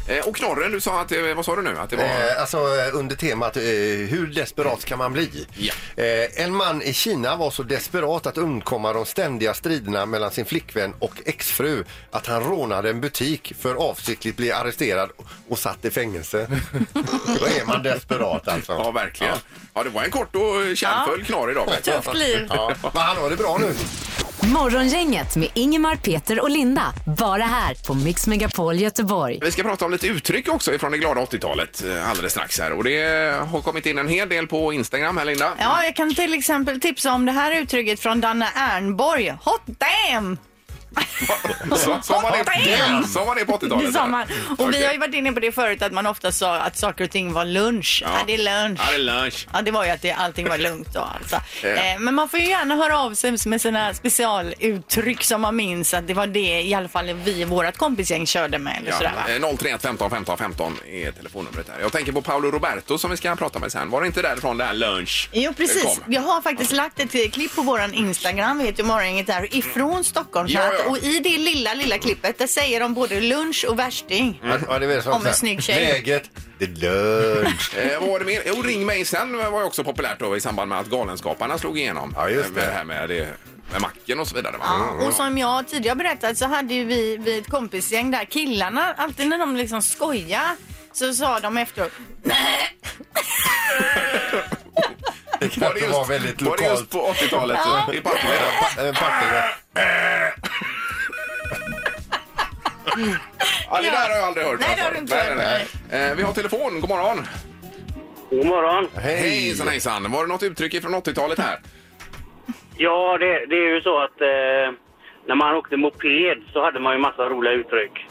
Eh, 0.08 0.28
Och 0.28 0.36
knorren, 0.36 0.72
du 0.72 0.82
sa 0.82 1.02
att, 1.02 1.10
det- 1.10 1.34
vad 1.34 1.46
sa 1.46 1.56
du 1.56 1.62
nu? 1.62 1.78
Att 1.78 1.90
det 1.90 1.96
var... 1.96 2.04
Eh, 2.04 2.42
alltså 2.42 2.58
eh, 2.58 2.96
under 2.96 3.16
temat 3.16 3.58
eh, 3.58 3.64
hur 3.64 4.32
desperat 4.36 4.86
kan 4.86 4.98
man 4.98 5.14
bli? 5.14 5.48
Ja. 5.58 5.74
Eh, 6.04 6.44
en 6.44 6.56
man 6.56 6.82
i 6.82 6.94
Kina 6.94 7.36
var 7.36 7.52
så 7.52 7.64
desperat 7.64 8.26
att 8.28 8.38
undkomma 8.38 8.94
de 8.94 9.06
ständiga 9.06 9.54
striderna 9.54 10.06
mellan 10.06 10.32
sin 10.32 10.46
flickvän 10.46 10.94
och 11.00 11.14
exfru 11.26 11.84
att 12.12 12.28
han 12.28 12.44
rånade 12.44 12.90
en 12.90 13.02
butik 13.02 13.54
för 13.60 13.76
avsiktligt 13.76 14.38
bli 14.38 14.52
arresterad 14.52 15.10
och 15.50 15.60
satt 15.60 15.86
i 15.86 15.90
fängelse. 15.92 16.48
Då 17.40 17.46
är 17.46 17.66
man 17.66 17.84
desperat 17.84 18.48
alltså. 18.48 18.72
Ja, 18.72 18.92
verkligen. 18.92 19.34
Ja. 19.74 19.84
det 19.84 19.90
var 19.90 20.04
en 20.04 20.12
kort 20.12 20.36
och 20.36 20.78
kärnfull 20.78 21.24
knorr 21.26 21.52
idag. 21.52 21.70
Tufft 21.84 22.14
liv. 22.14 22.48
Ja, 22.50 22.74
men 22.82 23.02
han 23.02 23.18
har 23.18 23.30
det 23.30 23.36
bra 23.36 23.58
nu. 23.58 23.74
Morgongänget 24.54 25.36
med 25.36 25.50
Ingemar, 25.54 25.96
Peter 25.96 26.42
och 26.42 26.50
Linda. 26.50 26.94
Bara 27.18 27.44
här 27.44 27.76
på 27.88 27.94
Mix 27.94 28.28
Megapol 28.28 28.76
Göteborg. 28.76 29.40
Vi 29.42 29.52
ska 29.52 29.64
prata 29.64 29.86
om 29.86 29.92
lite 29.92 30.08
uttryck 30.08 30.50
också 30.50 30.74
ifrån 30.74 30.92
det 30.92 30.98
glada 30.98 31.22
80-talet 31.22 31.84
eh, 31.84 32.10
alldeles 32.10 32.32
strax 32.32 32.60
här. 32.60 32.72
Och 32.72 32.84
det 32.84 33.34
har 33.52 33.62
kommit 33.62 33.86
in 33.86 33.98
en 33.98 34.08
hel 34.08 34.30
del 34.30 34.48
på 34.48 34.74
Instagram 34.74 35.18
här, 35.18 35.26
Linda. 35.26 35.54
Ja, 35.60 35.84
jag 35.84 35.96
kan 35.96 36.16
till 36.16 36.34
exempel 36.34 36.82
tipsa 36.82 37.14
om 37.14 37.26
det 37.26 37.32
här 37.32 37.62
uttrycket 37.62 38.00
från 38.00 38.22
Danne 38.22 38.50
Ernborg. 38.56 39.30
Hot 39.30 39.62
damn! 39.66 40.38
Så, 41.76 42.00
sa 42.04 42.22
man 42.22 42.32
det 43.38 43.46
på 43.46 43.58
80-talet? 43.58 43.86
Det 43.86 43.92
sa 43.92 44.08
man. 44.08 44.26
Och 44.58 44.74
vi 44.74 44.86
har 44.86 44.94
ju 44.94 45.00
varit 45.00 45.14
inne 45.14 45.32
på 45.32 45.40
det 45.40 45.52
förut 45.52 45.82
att 45.82 45.92
man 45.92 46.08
ofta 46.08 46.32
sa 46.32 46.56
att 46.56 46.78
saker 46.78 47.04
och 47.04 47.12
ting 47.12 47.34
var 47.34 47.46
lunch. 47.46 48.04
Ja, 48.06 48.10
det 48.28 48.34
är 48.34 48.38
lunch. 48.38 48.80
Ja, 48.84 48.90
det 48.90 48.96
är 48.96 49.00
lunch. 49.00 49.48
Ja, 49.54 49.62
det 49.62 49.72
var 49.72 49.86
ju 49.86 49.92
att 49.92 50.02
det, 50.02 50.12
allting 50.12 50.50
var 50.50 50.58
lugnt 50.58 50.94
då 50.94 51.00
alltså. 51.00 51.42
Ja. 51.64 51.70
Eh, 51.70 52.00
men 52.00 52.16
man 52.16 52.30
får 52.30 52.40
ju 52.40 52.46
gärna 52.50 52.76
höra 52.76 53.00
av 53.00 53.14
sig 53.14 53.38
med 53.46 53.62
sina 53.62 53.94
specialuttryck 53.94 55.24
som 55.24 55.42
man 55.42 55.56
minns 55.56 55.94
att 55.94 56.08
det 56.08 56.14
var 56.14 56.28
det 56.28 56.62
i 56.62 56.74
alla 56.74 56.88
fall 56.88 57.14
vi 57.14 57.42
i 57.42 57.46
vårt 57.46 57.78
kompisgäng 57.78 58.26
körde 58.26 58.60
med. 58.60 58.78
Eller 58.82 58.92
sådär? 58.92 59.14
Ja, 59.28 59.50
eh, 59.50 59.58
031 59.58 59.82
15 59.82 60.10
15 60.10 60.38
15 60.38 60.78
är 60.92 61.12
telefonnumret 61.12 61.70
här. 61.70 61.82
Jag 61.82 61.92
tänker 61.92 62.12
på 62.12 62.22
Paolo 62.22 62.52
Roberto 62.52 62.98
som 62.98 63.12
vi 63.12 63.18
ska 63.18 63.36
prata 63.36 63.60
med 63.60 63.72
sen. 63.72 63.90
Var 63.90 64.02
det 64.02 64.08
inte 64.08 64.22
därifrån 64.22 64.58
det 64.58 64.64
här 64.64 64.74
lunch 64.74 65.30
Jo, 65.32 65.54
precis. 65.54 65.84
kom? 65.84 66.14
Jag 66.14 66.22
har 66.22 66.42
faktiskt 66.42 66.72
lagt 66.72 67.00
ett 67.00 67.16
eh, 67.16 67.30
klipp 67.32 67.56
på 67.56 67.62
våran 67.62 67.94
Instagram, 67.94 68.58
vet 68.58 68.78
du, 68.78 68.84
morgongänget 68.84 69.28
där, 69.28 69.56
ifrån 69.56 70.04
Stockholm. 70.04 70.48
Ja, 70.50 70.62
ja. 70.86 70.87
Och 70.90 70.98
i 70.98 71.20
det 71.20 71.38
lilla, 71.38 71.74
lilla 71.74 71.98
klippet, 71.98 72.38
där 72.38 72.48
säger 72.48 72.80
de 72.80 72.94
både 72.94 73.22
lunch 73.22 73.66
och 73.70 73.80
värsting. 73.80 74.42
Ja, 74.70 74.80
det 74.80 74.86
är 74.86 75.10
Om 75.10 75.26
en 75.26 75.34
snygg 75.34 75.64
tjej. 75.64 75.86
Läget, 75.94 76.24
det 76.60 76.66
är 76.66 76.70
lunch. 76.70 77.72
Eh, 77.78 78.00
vad 78.00 78.10
var 78.10 78.20
det 78.20 78.26
mer? 78.26 78.42
Jo, 78.46 78.62
Ring 78.62 78.86
mig 78.86 79.06
sen 79.06 79.38
var 79.38 79.60
ju 79.60 79.66
också 79.66 79.84
populärt 79.84 80.20
då 80.20 80.38
i 80.38 80.42
samband 80.42 80.70
med 80.70 80.80
att 80.80 80.88
Galenskaparna 80.88 81.58
slog 81.58 81.78
igenom. 81.80 82.14
Ja, 82.18 82.30
just 82.30 82.50
Eh, 82.50 82.54
det. 82.56 82.62
det 82.62 82.72
här 82.72 82.84
med, 82.84 83.10
det, 83.10 83.28
med 83.72 83.82
macken 83.82 84.20
och 84.20 84.28
så 84.28 84.36
vidare. 84.36 84.58
Va? 84.58 84.66
Ja, 85.00 85.08
och 85.08 85.14
som 85.14 85.38
jag 85.38 85.68
tidigare 85.68 85.96
berättat 85.96 86.38
så 86.38 86.46
hade 86.46 86.74
ju 86.74 86.86
vi, 86.86 87.18
vi 87.18 87.38
ett 87.38 87.50
kompisgäng 87.50 88.12
där 88.12 88.26
killarna, 88.26 88.94
alltid 88.98 89.28
när 89.28 89.38
de 89.38 89.56
liksom 89.56 89.82
skojar 89.82 90.56
så 90.94 91.14
sa 91.14 91.40
de 91.40 91.58
efteråt 91.58 91.92
Det 95.40 95.46
Var 95.46 95.50
kanske 95.50 95.74
det 95.80 95.80
just, 95.86 95.94
var 95.94 96.06
väldigt 96.06 96.42
var 96.42 96.58
det 96.58 96.64
just 96.64 96.94
lokalt. 96.94 97.20
på 97.20 97.26
80-talet 97.26 97.60
Ja. 97.66 97.94
i 97.94 98.02
Partille? 98.02 99.44
Ja, 103.72 103.82
det 103.82 103.90
där 103.90 104.10
har 104.10 104.16
jag 104.16 104.26
aldrig 104.28 104.46
hört. 104.46 104.60
Nej, 104.60 104.74
det 104.78 104.82
har 104.84 104.92
du 104.92 104.98
inte 104.98 105.16
hört. 105.16 105.38
nej, 105.38 105.66
nej. 105.90 106.10
Eh, 106.10 106.16
Vi 106.16 106.24
har 106.24 106.34
telefon. 106.34 106.82
God 106.82 106.90
morgon. 106.90 107.28
God 108.30 108.46
morgon. 108.46 108.88
Hej. 108.96 109.16
Hejsan 109.18 109.68
hejsan. 109.68 110.12
Var 110.12 110.22
det 110.22 110.28
något 110.34 110.44
uttryck 110.44 110.82
från 110.82 110.96
80-talet 110.96 111.40
här? 111.40 111.60
Ja, 112.78 113.18
det, 113.18 113.46
det 113.46 113.56
är 113.56 113.70
ju 113.76 113.82
så 113.82 114.00
att 114.04 114.22
eh, 114.22 114.76
när 115.28 115.36
man 115.36 115.56
åkte 115.56 115.78
moped 115.78 116.38
så 116.54 116.64
hade 116.64 116.80
man 116.80 116.94
ju 116.94 117.00
massa 117.00 117.30
roliga 117.30 117.54
uttryck. 117.54 118.08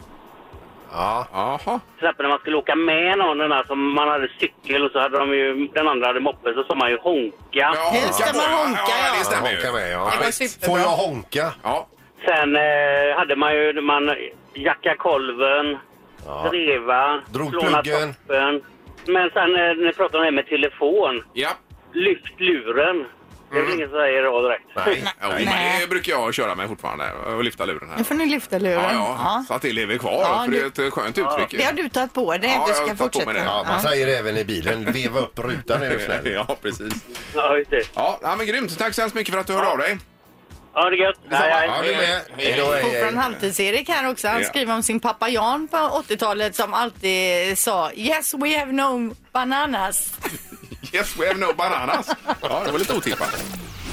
Ja. 0.91 1.27
Jaha. 1.33 1.57
Till 1.97 2.05
exempel 2.05 2.23
när 2.23 2.29
man 2.29 2.39
skulle 2.39 2.57
åka 2.57 2.75
med 2.75 3.17
någon, 3.17 3.37
den 3.37 3.49
där 3.49 3.63
som 3.63 3.93
man 3.93 4.07
hade 4.07 4.29
cykel 4.39 4.85
och 4.85 4.91
så 4.91 4.99
hade 4.99 5.17
de 5.19 5.29
ju, 5.33 5.67
den 5.67 5.87
andra 5.87 6.07
hade 6.07 6.19
moppe, 6.19 6.53
så 6.53 6.63
sa 6.63 6.75
man 6.75 6.89
ju 6.89 6.97
honka. 6.97 7.33
Ja, 7.49 7.93
Just 7.93 8.17
det, 8.19 8.25
honka 8.25 8.37
man 8.37 8.51
på, 8.51 8.57
honka, 8.67 8.81
ja. 8.87 9.07
ja. 9.13 9.19
det 9.19 9.25
stämmer 9.25 9.49
ju. 9.49 9.55
Honka 9.55 9.71
med, 9.71 9.91
ja. 9.91 10.09
Det 10.11 10.17
var 10.19 10.25
visst. 10.25 10.37
superbra. 10.53 10.67
Får 10.69 10.79
jag 10.79 10.97
honka? 10.97 11.53
Ja. 11.63 11.87
Sen 12.25 12.55
eh, 12.55 13.17
hade 13.17 13.35
man 13.35 13.53
ju, 13.55 13.81
man 13.81 14.09
jacka 14.63 14.95
kolven, 14.97 15.77
Ja. 16.25 16.47
dreva, 16.51 17.21
Drog 17.29 17.49
slåna 17.49 17.81
pluggen. 17.83 18.13
toppen. 18.13 18.61
Men 19.05 19.29
sen 19.29 19.43
eh, 19.43 19.61
när 19.61 19.85
ni 19.85 19.93
pratar 19.93 20.17
om 20.17 20.21
det 20.21 20.25
här 20.27 20.31
med 20.31 20.47
telefon, 20.47 21.23
Ja. 21.33 21.49
lyft 21.93 22.39
luren. 22.39 23.05
Det 23.51 23.57
är 23.59 23.63
väl 23.63 23.73
ingen 23.73 23.89
som 23.89 23.97
säger 23.97 24.19
idag 24.19 24.43
direkt. 24.43 24.63
Nej. 24.75 25.03
Jo, 25.21 25.27
men 25.35 25.45
Nej. 25.45 25.77
det 25.81 25.87
brukar 25.87 26.11
jag 26.13 26.33
köra 26.33 26.55
med 26.55 26.67
fortfarande 26.67 27.05
och 27.13 27.43
lyfta 27.43 27.65
luren 27.65 27.89
här. 27.89 27.97
Nu 27.97 28.03
får 28.03 28.15
ni 28.15 28.25
lyfta 28.25 28.59
luren. 28.59 28.73
Ja, 28.93 29.17
ja, 29.23 29.43
så 29.47 29.53
att 29.53 29.61
det 29.61 29.73
lever 29.73 29.97
kvar. 29.97 30.11
Ja, 30.21 30.41
för 30.45 30.51
det 30.51 30.57
är 30.59 30.71
det- 30.75 30.87
ett 30.87 30.93
skönt 30.93 31.17
uttryck. 31.17 31.53
ju. 31.53 31.57
Det 31.59 31.63
har 31.63 31.73
du 31.73 31.89
tagit 31.89 32.13
på 32.13 32.31
dig 32.37 32.41
Ja, 32.43 32.47
du 32.49 32.49
jag 32.49 32.59
har 32.59 32.73
ska 32.73 32.95
tagit 32.95 32.97
på 32.97 33.03
mig 33.03 33.09
fortsätta. 33.13 33.33
det. 33.33 33.39
Ja, 33.45 33.65
man 33.69 33.79
säger 33.81 34.05
det 34.07 34.17
även 34.17 34.37
i 34.37 34.45
bilen. 34.45 34.85
Veva 34.93 35.19
upp 35.19 35.39
rutan 35.39 35.83
är 35.83 35.89
du 35.89 35.99
snäll. 35.99 36.31
Ja, 36.33 36.57
precis. 36.61 36.93
Ja, 37.35 37.57
just 37.57 37.69
det. 37.71 37.81
Ja, 37.95 38.19
ja, 38.21 38.35
men 38.37 38.47
grymt. 38.47 38.77
Tack 38.79 38.93
så 38.93 39.01
hemskt 39.01 39.15
mycket 39.15 39.33
för 39.33 39.41
att 39.41 39.47
du 39.47 39.53
hörde 39.53 39.67
av 39.71 39.77
dig. 39.77 39.97
Ja, 40.79 40.89
det 40.89 40.95
gött. 40.95 41.15
Hej, 41.31 41.49
Ja, 41.49 41.55
hej. 41.57 41.89
du 41.91 41.95
med. 41.97 42.21
Hej 42.37 42.55
då, 42.57 42.71
hej, 42.71 42.83
Och 42.83 42.89
hej. 42.89 43.03
från 43.03 43.17
Halvtids-Erik 43.17 43.89
här 43.89 44.09
också. 44.09 44.27
Han 44.27 44.41
Ja. 44.41 44.47
skriver 44.47 44.73
om 44.73 44.83
sin 44.83 44.99
pappa 44.99 45.29
Jan 45.29 45.67
på 45.67 45.77
80-talet 45.77 46.55
som 46.55 46.73
alltid 46.73 47.57
sa 47.59 47.91
Yes 47.93 48.33
we 48.33 48.59
have 48.59 48.71
no 48.71 49.15
bananas. 49.33 50.13
Yes, 50.93 51.15
we 51.19 51.27
have 51.27 51.39
no 51.39 51.53
bananas. 51.53 52.07
Ja, 52.41 52.61
det 52.65 52.71
var 52.71 52.79
lite 52.79 52.93
otippat. 52.93 53.43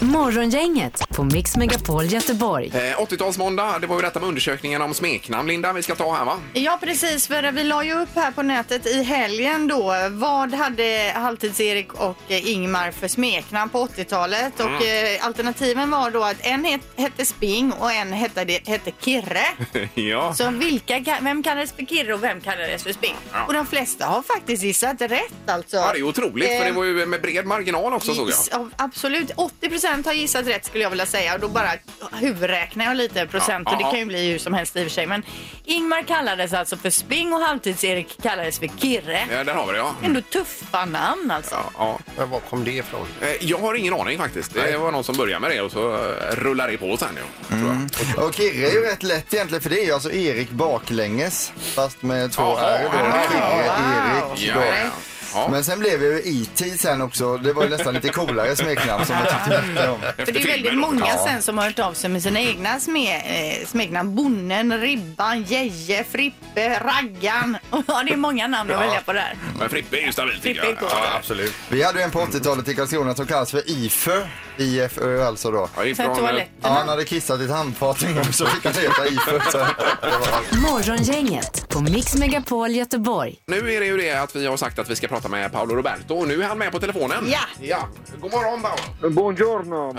Morgongänget 0.05 1.09
på 1.09 1.25
Mix 1.25 1.57
Megapol 1.57 2.05
Göteborg. 2.05 2.73
Eh, 2.75 3.01
80-talsmåndag, 3.01 3.79
det 3.81 3.87
var 3.87 3.97
ju 3.97 4.03
detta 4.03 4.21
med 4.21 4.29
undersökningen 4.29 4.83
om 4.83 4.95
smeknamn, 4.95 5.49
Linda, 5.49 5.73
vi 5.73 5.83
ska 5.83 5.95
ta 5.95 6.15
här 6.15 6.25
va? 6.25 6.39
Ja 6.53 6.79
precis, 6.83 7.27
för 7.29 7.53
vi 7.53 7.65
la 7.65 7.85
ju 7.85 7.93
upp 8.03 8.09
här 8.15 8.31
på 8.31 8.43
nätet 8.43 8.87
i 8.87 9.03
helgen 9.03 9.69
då 9.69 9.95
vad 10.11 10.55
hade 10.55 11.13
Halvtids-Erik 11.17 11.93
och 11.93 12.17
eh, 12.29 12.49
Ingmar 12.53 12.91
för 12.91 13.09
smeknamn 13.09 13.71
på 13.71 13.87
80-talet 13.87 14.61
och 14.61 14.67
Mm. 14.67 15.17
eh, 15.17 15.27
alternativen 15.27 15.91
var 15.91 16.11
då 16.11 16.23
att 16.25 16.37
en 16.41 16.65
het, 16.65 16.81
hette 16.97 17.25
Sping 17.25 17.73
och 17.73 17.93
en 17.93 18.13
hette, 18.13 18.45
det- 18.45 18.69
hette 18.69 18.91
Kirre. 19.01 19.45
ja. 19.95 20.35
Så 20.35 20.51
vilka, 20.51 20.99
ka- 20.99 21.19
vem 21.21 21.43
kallades 21.43 21.73
för 21.73 21.85
Kirre 21.87 22.15
och 22.15 22.23
vem 22.23 22.41
kallades 22.41 22.83
för 22.83 22.93
Sping? 22.93 23.15
Ja. 23.33 23.45
Och 23.47 23.53
de 23.55 23.67
flesta 23.67 24.07
har 24.07 24.23
faktiskt 24.23 24.63
gissat 24.63 25.01
rätt 25.01 25.33
alltså. 25.51 25.77
ja, 25.77 25.93
det 25.93 25.99
är 25.99 26.03
otroligt 26.03 26.49
för 26.49 26.65
det 26.65 26.71
Eh, 26.71 26.75
var 26.75 26.85
ju 26.85 27.07
med 27.07 27.23
bred 27.23 27.47
marginal 27.47 27.93
också 27.95 28.15
såg 28.15 28.31
jag. 28.51 28.71
Absolut, 28.77 29.31
80 29.37 29.69
procent 29.69 29.94
har 30.03 30.13
gissat 30.13 30.47
rätt 30.47 30.65
skulle 30.65 30.83
jag 30.83 30.91
vilja 30.91 31.07
säga 31.07 31.35
och 31.35 31.41
då 31.41 31.49
bara 31.49 31.71
huvudräknar 32.13 32.85
jag 32.85 32.97
lite 32.97 33.27
procent 33.27 33.63
Ja, 33.71 33.73
och 33.73 33.79
det 33.79 33.91
kan 33.91 33.99
ju 33.99 34.05
bli 34.05 34.31
hur 34.33 34.39
som 34.39 34.55
helst 34.55 34.77
i 34.77 34.81
och 34.81 34.83
för 34.85 34.91
sig. 34.91 35.07
Men 35.07 35.23
Ingmar 35.65 36.03
kallades 36.03 36.53
alltså 36.53 36.77
för 36.77 36.91
Sping 36.91 37.33
och 37.33 37.41
Halvtids-Erik 37.41 38.23
kallades 38.23 38.59
för 38.59 38.71
Kirre. 38.79 39.27
Ja, 39.33 39.45
där 39.45 39.55
har 39.55 39.67
vi 39.67 39.73
det 39.73 39.79
ja. 39.79 39.95
Ändå 40.03 40.21
tuffa 40.21 40.85
namn 40.85 41.31
alltså. 41.31 41.55
Ja, 41.55 41.71
ja. 41.79 41.99
Men 42.17 42.31
var 42.31 42.41
kom 42.41 42.65
det 42.65 42.71
ifrån? 42.71 43.07
Eh, 43.21 43.29
Jag 43.41 43.59
har 43.59 43.75
ingen 43.75 43.95
aning 43.95 44.19
faktiskt. 44.19 44.55
Det 44.55 44.77
var 44.77 44.93
någon 44.93 45.05
som 45.05 45.17
började 45.17 45.41
med 45.41 45.51
det 45.51 45.61
och 45.61 45.73
så 45.73 45.95
eh, 45.95 46.35
rullar 46.37 46.69
det 46.69 46.77
på 46.79 46.97
sen. 46.97 47.09
Ja, 47.49 47.57
tror 47.57 47.89
jag. 48.17 48.25
Och 48.25 48.35
Kirre 48.35 48.67
är 48.69 48.73
ju 48.73 48.81
rätt 48.81 49.03
lätt 49.03 49.35
egentligen 49.35 49.63
för 49.63 49.71
det 49.71 49.81
är 49.81 49.85
ju 49.87 49.93
alltså 49.93 50.13
Erik 50.13 50.51
baklänges 50.51 51.53
fast 51.57 52.03
med 52.03 52.33
två 52.33 52.43
Jaha, 52.43 52.79
R 52.79 52.89
då. 52.93 52.99
ja, 52.99 53.23
Kirre, 53.31 54.21
wow. 54.21 54.31
Erik 54.33 54.49
Ja, 54.49 54.55
då. 54.55 54.61
ja, 54.61 54.91
ja. 55.35 55.41
Ja. 55.45 55.49
Men 55.51 55.65
sen 55.65 55.79
blev 55.79 56.03
ju 56.03 56.19
E.T. 56.25 56.65
sen 56.79 57.03
också, 57.03 57.37
det 57.37 57.53
var 57.53 57.65
ju 57.65 57.69
nästan 57.71 57.95
lite 57.95 58.09
coolare 58.09 58.57
smeknamn 58.57 59.07
som 59.07 59.17
jag 59.17 59.29
tyckte 59.29 59.63
bättre 59.75 59.91
om. 59.91 60.01
För 60.01 60.33
det 60.33 60.41
är 60.43 60.47
väldigt 60.47 60.79
många 60.79 61.17
sen 61.19 61.43
som 61.43 61.59
har 61.59 61.65
hört 61.65 61.79
av 61.79 61.93
sig 61.95 62.11
med 62.11 62.23
sina 62.23 62.41
egna 62.41 62.81
sme, 62.81 63.17
eh, 63.17 63.67
smeknamn. 63.67 64.15
Bonnen, 64.15 64.81
Ribban, 64.81 65.43
Geje, 65.43 66.05
Frippe, 66.05 66.81
Raggan. 66.81 67.57
Ja, 67.87 68.03
det 68.07 68.13
är 68.13 68.17
många 68.17 68.47
namn 68.47 68.71
att 68.71 68.81
välja 68.81 69.01
på 69.01 69.13
där. 69.13 69.35
Men 69.59 69.69
Frippe 69.69 69.97
är 69.97 70.07
ju 70.07 70.13
stabilt 70.13 70.43
tycker 70.43 70.61
Frippe 70.63 70.67
är 70.67 70.71
jag. 70.71 70.79
cool. 70.81 70.89
Ja, 70.93 71.17
Absolut. 71.19 71.53
Vi 71.69 71.83
hade 71.83 71.99
ju 71.99 72.05
en 72.05 72.11
på 72.11 72.21
80-talet 72.21 72.69
i 72.69 72.75
Karlskrona 72.75 73.15
som 73.15 73.27
kallas 73.27 73.51
för 73.51 73.71
IFÖ. 73.71 74.23
IFÖ 74.57 75.25
alltså 75.25 75.51
då. 75.51 75.59
Ja, 75.59 75.69
För 75.75 75.87
ifrån, 75.87 76.07
eh, 76.07 76.17
toaletten. 76.17 76.55
Ja, 76.63 76.69
han 76.69 76.89
hade 76.89 77.05
kissat 77.05 77.41
i 77.41 77.45
ett 77.45 77.51
handfat 77.51 78.03
en 78.03 78.15
gång 78.15 78.33
så 78.33 78.47
fick 78.47 78.65
han 78.65 78.75
heta 78.75 79.07
IFÖ. 79.07 79.41
Så 79.51 79.59
det 79.59 79.65
var... 80.03 80.61
Morgongänget 80.71 81.69
på 81.69 81.81
Mix 81.81 82.15
Megapol 82.15 82.71
Göteborg. 82.71 83.37
Nu 83.47 83.75
är 83.75 83.81
det 83.81 83.87
ju 83.87 83.97
det 83.97 84.13
att 84.13 84.37
vi 84.37 84.47
har 84.47 84.57
sagt 84.57 84.79
att 84.79 84.91
vi 84.91 84.97
ska 84.97 85.09
prata 85.09 85.29
med 85.29 85.53
Paolo 85.53 85.75
Roberto 85.75 86.15
och 86.15 86.29
nu 86.29 86.43
är 86.43 86.47
han 86.47 86.59
med 86.59 86.73
på 86.73 86.81
telefonen. 86.81 87.25
Ja. 87.27 87.39
ja. 87.61 87.89
God 88.21 88.33
morgon 88.33 88.63
Paolo. 88.63 89.11
Buongiorno. 89.15 89.97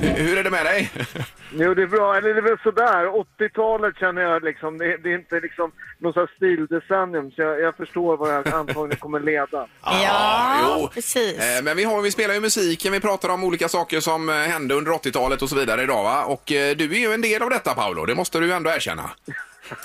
Hur 0.16 0.38
är 0.38 0.44
det 0.44 0.50
med 0.50 0.66
dig? 0.66 0.90
Jo, 1.52 1.74
det 1.74 1.82
är 1.82 1.86
bra. 1.86 2.16
Eller 2.16 2.34
det 2.34 2.40
är 2.40 2.42
väl 2.42 2.58
sådär. 2.62 3.06
80-talet 3.38 3.96
känner 3.96 4.22
jag 4.22 4.44
liksom, 4.44 4.78
det, 4.78 4.96
det 4.96 5.08
är 5.10 5.14
inte 5.14 5.40
liksom 5.40 5.72
någon 5.98 6.12
sån 6.12 6.20
här 6.20 6.36
stildecennium 6.36 7.30
så 7.30 7.42
jag, 7.42 7.60
jag 7.60 7.76
förstår 7.76 8.16
vad 8.16 8.34
jag 8.34 8.48
antagligen 8.48 8.98
kommer 8.98 9.20
leda. 9.20 9.66
Ja. 9.82 10.78
Jo, 10.80 10.88
Precis. 10.94 11.38
Eh, 11.38 11.62
Men 11.62 11.76
vi, 11.76 11.84
har, 11.84 12.02
vi 12.02 12.10
spelar 12.10 12.34
ju 12.34 12.40
musiken, 12.40 12.92
vi 12.92 13.00
pratar 13.00 13.28
om 13.28 13.44
olika 13.44 13.68
saker 13.68 14.00
som 14.00 14.28
eh, 14.28 14.34
hände 14.34 14.74
under 14.74 14.92
80-talet 14.92 15.42
och 15.42 15.48
så 15.48 15.56
vidare 15.56 15.82
idag 15.82 16.02
va? 16.02 16.24
Och 16.24 16.52
eh, 16.52 16.76
du 16.76 16.84
är 16.84 16.98
ju 16.98 17.12
en 17.12 17.20
del 17.20 17.42
av 17.42 17.50
detta 17.50 17.74
Paolo, 17.74 18.06
det 18.06 18.14
måste 18.14 18.38
du 18.38 18.46
ju 18.46 18.52
ändå 18.52 18.70
erkänna. 18.70 19.10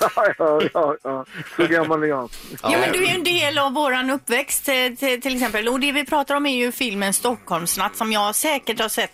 ja, 0.38 0.62
ja, 0.74 0.96
ja. 1.02 1.24
Så 1.56 1.66
gammal 1.66 2.02
är 2.02 2.06
jag. 2.06 2.30
Ja, 2.62 2.70
men 2.70 2.92
du 2.92 2.98
är 3.04 3.08
ju 3.08 3.14
en 3.14 3.24
del 3.24 3.58
av 3.58 3.72
våran 3.72 4.10
uppväxt 4.10 4.68
eh, 4.68 4.74
till, 4.98 5.22
till 5.22 5.34
exempel. 5.34 5.68
Och 5.68 5.80
det 5.80 5.92
vi 5.92 6.06
pratar 6.06 6.34
om 6.34 6.46
är 6.46 6.56
ju 6.56 6.72
filmen 6.72 7.12
Stockholmsnatt 7.12 7.96
som 7.96 8.12
jag 8.12 8.34
säkert 8.34 8.80
har 8.80 8.88
sett 8.88 9.12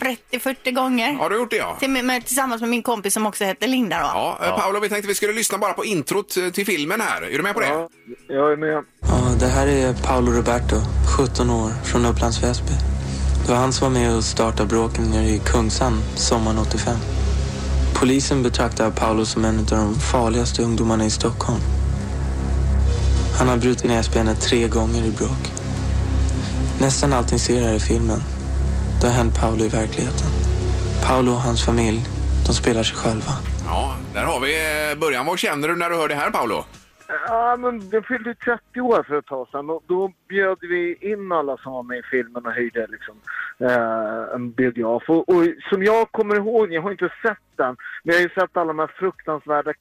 30-40 0.00 0.72
gånger. 0.72 1.12
Har 1.12 1.30
du 1.30 1.36
gjort 1.36 1.50
det 1.50 1.56
ja? 1.56 1.76
Till, 1.80 1.90
med, 1.90 2.26
tillsammans 2.26 2.60
med 2.60 2.70
min 2.70 2.82
kompis 2.82 3.14
som 3.14 3.26
också 3.26 3.44
heter 3.44 3.68
Linda 3.68 3.98
då. 3.98 4.04
Ja, 4.04 4.38
eh, 4.42 4.56
Paolo, 4.58 4.80
vi 4.80 4.88
tänkte 4.88 5.08
vi 5.08 5.14
skulle 5.14 5.32
lyssna 5.32 5.58
bara 5.58 5.72
på 5.72 5.84
introt 5.84 6.36
eh, 6.36 6.50
till 6.50 6.66
filmen 6.66 7.00
här. 7.00 7.22
Är 7.22 7.36
du 7.36 7.42
med 7.42 7.54
på 7.54 7.60
det? 7.60 7.66
Ja, 7.66 7.88
jag 8.28 8.52
är 8.52 8.56
med. 8.56 8.84
Ja, 9.00 9.34
det 9.40 9.46
här 9.46 9.66
är 9.66 9.94
Paolo 9.94 10.32
Roberto, 10.32 10.76
17 11.18 11.50
år, 11.50 11.70
från 11.84 12.06
Upplands 12.06 12.42
Väsby. 12.42 12.72
Det 13.46 13.52
var 13.52 13.60
han 13.60 13.72
som 13.72 13.92
var 13.92 14.00
med 14.00 14.16
och 14.16 14.24
startade 14.24 14.68
bråken 14.68 15.04
nere 15.04 15.28
i 15.28 15.38
Kungsan 15.38 16.02
sommaren 16.16 16.58
85. 16.58 16.96
Polisen 17.94 18.42
betraktar 18.42 18.90
Paolo 18.90 19.24
som 19.24 19.44
en 19.44 19.58
av 19.58 19.64
de 19.64 19.94
farligaste 19.94 20.62
ungdomarna 20.62 21.04
i 21.04 21.10
Stockholm. 21.10 21.60
Han 23.38 23.48
har 23.48 23.56
brutit 23.56 23.84
näsbenet 23.84 24.40
tre 24.40 24.68
gånger 24.68 25.04
i 25.04 25.10
bråk. 25.10 25.52
Nästan 26.80 27.12
allt 27.12 27.32
ni 27.32 27.38
ser 27.38 27.62
här 27.62 27.74
i 27.74 27.80
filmen, 27.80 28.22
det 29.00 29.06
har 29.06 29.14
hänt 29.14 29.40
Paolo 29.40 29.62
i 29.64 29.68
verkligheten. 29.68 30.28
Paolo 31.06 31.30
och 31.30 31.42
hans 31.48 31.64
familj, 31.66 32.00
de 32.46 32.52
spelar 32.52 32.82
sig 32.82 32.96
själva. 32.96 33.32
Ja, 33.66 33.96
där 34.14 34.24
har 34.24 34.40
vi 34.40 34.52
eh, 34.90 34.98
början. 34.98 35.26
Vad 35.26 35.38
känner 35.38 35.68
du 35.68 35.76
när 35.76 35.90
du 35.90 35.96
hör 35.96 36.08
det 36.08 36.14
här 36.14 36.30
Paolo? 36.30 36.64
Ja, 37.28 37.56
men 37.56 37.88
jag 37.90 38.06
fyllde 38.06 38.34
30 38.34 38.80
år 38.80 39.02
för 39.02 39.18
ett 39.18 39.26
tag 39.26 39.48
sedan 39.48 39.70
och 39.70 39.82
då 39.86 40.12
bjöd 40.28 40.58
vi 40.60 40.96
in 41.00 41.32
alla 41.32 41.56
som 41.56 41.72
var 41.72 41.82
med 41.82 41.98
i 41.98 42.02
filmen 42.10 42.46
och 42.46 42.52
hyrde 42.52 42.86
liksom, 42.86 43.14
eh, 43.58 44.34
en 44.34 44.50
biograf. 44.50 45.02
Och, 45.08 45.28
och 45.28 45.44
som 45.70 45.84
jag 45.84 46.12
kommer 46.12 46.34
ihåg, 46.36 46.72
jag 46.72 46.82
har 46.82 46.90
inte 46.90 47.12
sett 47.22 47.46
den, 47.56 47.76
men 48.02 48.14
jag 48.14 48.14
har 48.14 48.22
ju 48.22 48.34
sett 48.34 48.56
alla 48.56 48.72
de 48.72 48.78
här 48.78 48.92
fruktansvärda 48.98 49.72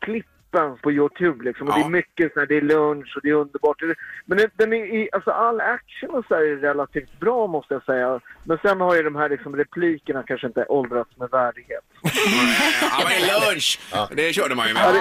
klippen 0.51 0.77
på 0.77 0.91
Youtube 0.91 1.43
liksom. 1.45 1.67
Och 1.67 1.73
det 1.73 1.81
är 1.85 1.89
mycket 1.89 2.33
så 2.33 2.39
här, 2.39 2.47
det 2.47 2.57
är 2.57 2.61
lunch 2.61 3.13
och 3.15 3.21
det 3.23 3.29
är 3.29 3.33
underbart. 3.33 3.81
Men 4.25 4.37
den, 4.37 4.49
den 4.55 4.73
är, 4.73 4.85
i- 4.85 5.09
alltså 5.11 5.31
all 5.31 5.61
action 5.61 6.09
och 6.09 6.25
så 6.27 6.35
här 6.35 6.41
är 6.41 6.55
relativt 6.57 7.19
bra 7.19 7.47
måste 7.47 7.73
jag 7.73 7.83
säga. 7.83 8.19
Men 8.43 8.57
sen 8.61 8.81
har 8.81 8.95
ju 8.95 9.03
de 9.03 9.15
här 9.15 9.29
liksom 9.29 9.55
replikerna 9.55 10.23
kanske 10.23 10.47
inte 10.47 10.65
åldrats 10.65 11.17
med 11.17 11.29
värdighet. 11.29 11.83
Ja, 12.99 13.05
men 13.09 13.49
lunch! 13.51 13.79
Det 14.15 14.33
körde 14.33 14.55
man 14.55 14.67
ju 14.67 14.73
med. 14.73 14.83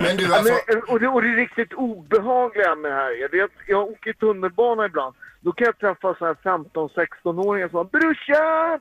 Men 0.00 0.16
du, 0.16 0.24
Ja, 0.24 0.36
alltså... 0.38 0.54
men, 0.68 0.82
och, 0.88 1.00
det, 1.00 1.08
och 1.08 1.22
det 1.22 1.28
är 1.28 1.36
riktigt 1.36 1.72
obehagliga 1.72 2.74
med 2.74 2.90
det 2.90 2.94
här 2.96 3.44
att 3.44 3.50
jag 3.66 3.82
åker 3.90 4.12
tunnelbana 4.12 4.86
ibland. 4.86 5.14
Då 5.44 5.52
kan 5.52 5.64
jag 5.64 5.78
träffa 5.78 6.14
så 6.14 6.24
här 6.26 6.34
15-16-åringar 6.34 7.68
som 7.68 7.74
bara 7.74 7.84
“Brorsan! 7.84 8.80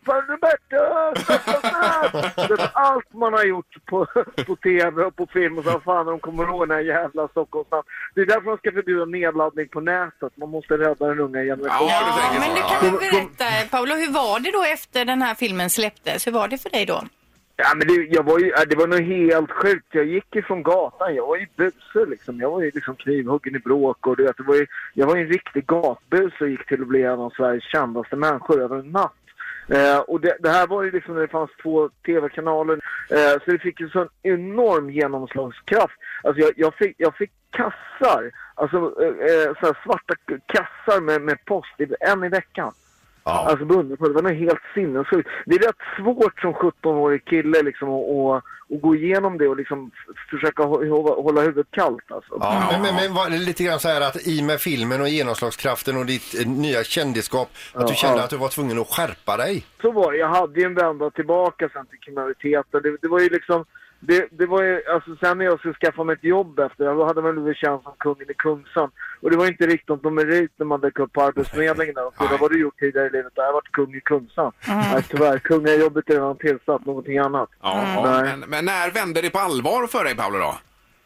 Så 2.47 2.53
att 2.63 2.71
Allt 2.73 3.13
man 3.13 3.33
har 3.33 3.43
gjort 3.43 3.85
på, 3.85 4.05
på 4.47 4.55
tv 4.55 5.05
och 5.05 5.15
på 5.15 5.27
film 5.33 5.57
och 5.57 5.63
så 5.63 5.79
fan 5.79 6.05
de 6.05 6.19
kommer 6.19 6.43
ihåg 6.43 6.67
den 6.67 6.77
här 6.77 6.83
jävla 6.83 7.27
Stockholmsnatt. 7.27 7.85
Det 8.15 8.21
är 8.21 8.25
därför 8.25 8.45
man 8.45 8.57
ska 8.57 8.71
förbjuda 8.71 9.05
nedladdning 9.05 9.67
på 9.67 9.79
nätet. 9.79 10.37
Man 10.37 10.49
måste 10.49 10.73
rädda 10.77 11.07
den 11.07 11.19
unga 11.19 11.43
generationen. 11.43 11.89
Ja, 11.89 12.35
men 12.39 12.55
du 12.55 12.61
kan 12.61 12.99
väl 12.99 13.11
berätta, 13.11 13.69
Paolo, 13.71 13.95
hur 13.95 14.11
var 14.11 14.39
det 14.39 14.51
då 14.51 14.63
efter 14.63 15.05
den 15.05 15.21
här 15.21 15.35
filmen 15.35 15.69
släpptes? 15.69 16.27
Hur 16.27 16.31
var 16.31 16.47
det 16.47 16.57
för 16.57 16.69
dig 16.69 16.85
då? 16.85 17.03
Ja, 17.55 17.73
men 17.75 17.87
det, 17.87 17.93
jag 17.93 18.23
var 18.23 18.39
ju, 18.39 18.51
det 18.69 18.75
var 18.75 18.87
nog 18.87 19.01
helt 19.01 19.51
sjukt. 19.51 19.87
Jag 19.91 20.05
gick 20.05 20.35
ju 20.35 20.41
från 20.41 20.63
gatan. 20.63 21.15
Jag 21.15 21.27
var 21.27 21.37
ju 21.37 21.47
buse 21.55 22.05
liksom. 22.09 22.39
Jag 22.39 22.51
var 22.51 22.61
ju 22.61 22.71
liksom 22.73 22.95
knivhuggen 22.95 23.55
i 23.55 23.59
bråk 23.59 24.07
och 24.07 24.17
det, 24.17 24.23
det 24.37 24.43
var 24.43 24.55
ju, 24.55 24.67
jag 24.93 25.07
var 25.07 25.15
ju 25.15 25.21
en 25.21 25.27
riktig 25.27 25.65
gatbus 25.65 26.33
och 26.41 26.49
gick 26.49 26.67
till 26.67 26.81
att 26.81 26.87
bli 26.87 27.03
en 27.03 27.19
av 27.19 27.29
Sveriges 27.29 27.63
kändaste 27.63 28.15
människor 28.15 28.61
över 28.61 28.79
en 28.79 28.91
natt. 28.91 29.13
Eh, 29.67 29.99
och 29.99 30.21
det, 30.21 30.37
det 30.39 30.49
här 30.49 30.67
var 30.67 30.83
ju 30.83 30.91
liksom 30.91 31.13
när 31.13 31.21
det 31.21 31.27
fanns 31.27 31.51
två 31.61 31.89
tv-kanaler. 32.05 32.79
Eh, 33.09 33.39
så 33.45 33.51
det 33.51 33.59
fick 33.59 33.79
ju 33.79 33.89
sån 33.89 34.09
enorm 34.23 34.89
genomslagskraft. 34.89 35.93
Alltså 36.23 36.41
jag, 36.41 36.51
jag, 36.55 36.75
fick, 36.75 36.95
jag 36.97 37.15
fick 37.15 37.31
kassar, 37.51 38.31
alltså 38.55 38.77
eh, 38.77 39.07
eh 39.07 39.53
så 39.59 39.65
här 39.65 39.77
svarta 39.83 40.13
kassar 40.45 41.01
med, 41.01 41.21
med 41.21 41.45
post, 41.45 41.75
en 41.99 42.23
i 42.23 42.29
veckan. 42.29 42.73
Alltså 43.23 43.65
bundet 43.65 43.99
på 43.99 44.07
det. 44.07 44.13
Det 44.13 44.21
var 44.21 44.31
helt 44.33 44.59
sinnessjukt. 44.73 45.29
Det 45.45 45.55
är 45.55 45.59
rätt 45.59 45.75
svårt 45.97 46.39
som 46.41 46.53
17-årig 46.53 47.25
kille 47.25 47.61
liksom 47.61 47.89
att, 47.89 48.09
att, 48.09 48.43
att 48.75 48.81
gå 48.81 48.95
igenom 48.95 49.37
det 49.37 49.47
och 49.47 49.57
liksom 49.57 49.91
försöka 50.29 50.63
hå- 50.63 51.21
hålla, 51.23 51.41
huvudet 51.41 51.67
kallt 51.71 52.11
alltså. 52.11 52.37
Ja, 52.39 52.67
men, 52.71 52.81
men, 52.81 52.95
men 52.95 53.13
var 53.13 53.29
det 53.29 53.37
lite 53.37 53.63
grann 53.63 53.79
så 53.79 53.87
här 53.87 54.01
att 54.01 54.27
i 54.27 54.41
med 54.41 54.59
filmen 54.59 55.01
och 55.01 55.09
genomslagskraften 55.09 55.97
och 55.97 56.05
ditt 56.05 56.39
eh, 56.41 56.47
nya 56.47 56.83
kändisskap, 56.83 57.49
att 57.73 57.87
du 57.87 57.93
Ja, 57.93 57.97
kände 57.97 58.17
ja. 58.17 58.23
att 58.23 58.29
du 58.29 58.37
var 58.37 58.47
tvungen 58.49 58.79
att 58.79 58.87
skärpa 58.87 59.37
dig? 59.37 59.65
Så 59.81 59.91
var 59.91 60.11
det. 60.11 60.17
Jag 60.17 60.27
hade 60.29 60.59
ju 60.59 60.65
en 60.65 60.75
vända 60.75 61.09
tillbaka 61.09 61.69
sen 61.73 61.85
till 61.85 61.99
kriminaliteten. 61.99 62.81
Det, 62.83 62.97
det 63.01 63.07
var 63.07 63.19
ju 63.19 63.29
liksom... 63.29 63.65
Det, 64.07 64.27
det 64.31 64.45
var 64.45 64.63
ju, 64.63 64.81
alltså 64.93 65.15
sen 65.15 65.37
när 65.37 65.45
jag 65.45 65.59
skulle 65.59 65.73
skaffa 65.73 66.03
mig 66.03 66.13
ett 66.13 66.23
jobb 66.23 66.59
efter, 66.59 66.85
då 66.85 67.05
hade 67.05 67.21
man 67.21 67.35
blivit 67.35 67.57
känd 67.57 67.83
som 67.83 67.93
kungen 67.99 68.31
i 68.31 68.33
Kungsan. 68.33 68.91
Och 69.21 69.29
det 69.31 69.37
var 69.37 69.47
inte 69.47 69.67
riktigt 69.67 70.03
någon 70.03 70.13
merit 70.15 70.51
när 70.57 70.65
man 70.65 70.81
dök 70.81 70.99
upp 70.99 71.13
på 71.13 71.21
Arbetsförmedlingen 71.21 71.95
där. 71.95 72.07
Och 72.07 72.13
så, 72.17 72.37
vad 72.37 72.51
du 72.51 72.61
gjort 72.61 72.79
tidigare 72.79 73.07
i 73.07 73.09
livet? 73.09 73.33
Jag 73.35 73.43
har 73.43 73.53
varit 73.53 73.71
kung 73.71 73.95
i 73.95 74.01
Kungsan. 74.01 74.51
Nej, 74.67 75.03
tyvärr, 75.09 75.39
kungajobbet 75.39 76.09
är 76.09 76.13
redan 76.13 76.37
tillsatt, 76.37 76.85
någonting 76.85 77.17
annat. 77.17 77.49
Ja, 77.61 78.01
Nej. 78.05 78.23
men, 78.23 78.49
men 78.49 78.65
när 78.65 78.91
vände 78.91 79.21
det 79.21 79.29
på 79.29 79.39
allvar 79.39 79.87
för 79.87 80.03
dig 80.03 80.15
Paolo 80.15 80.37
då? 80.37 80.55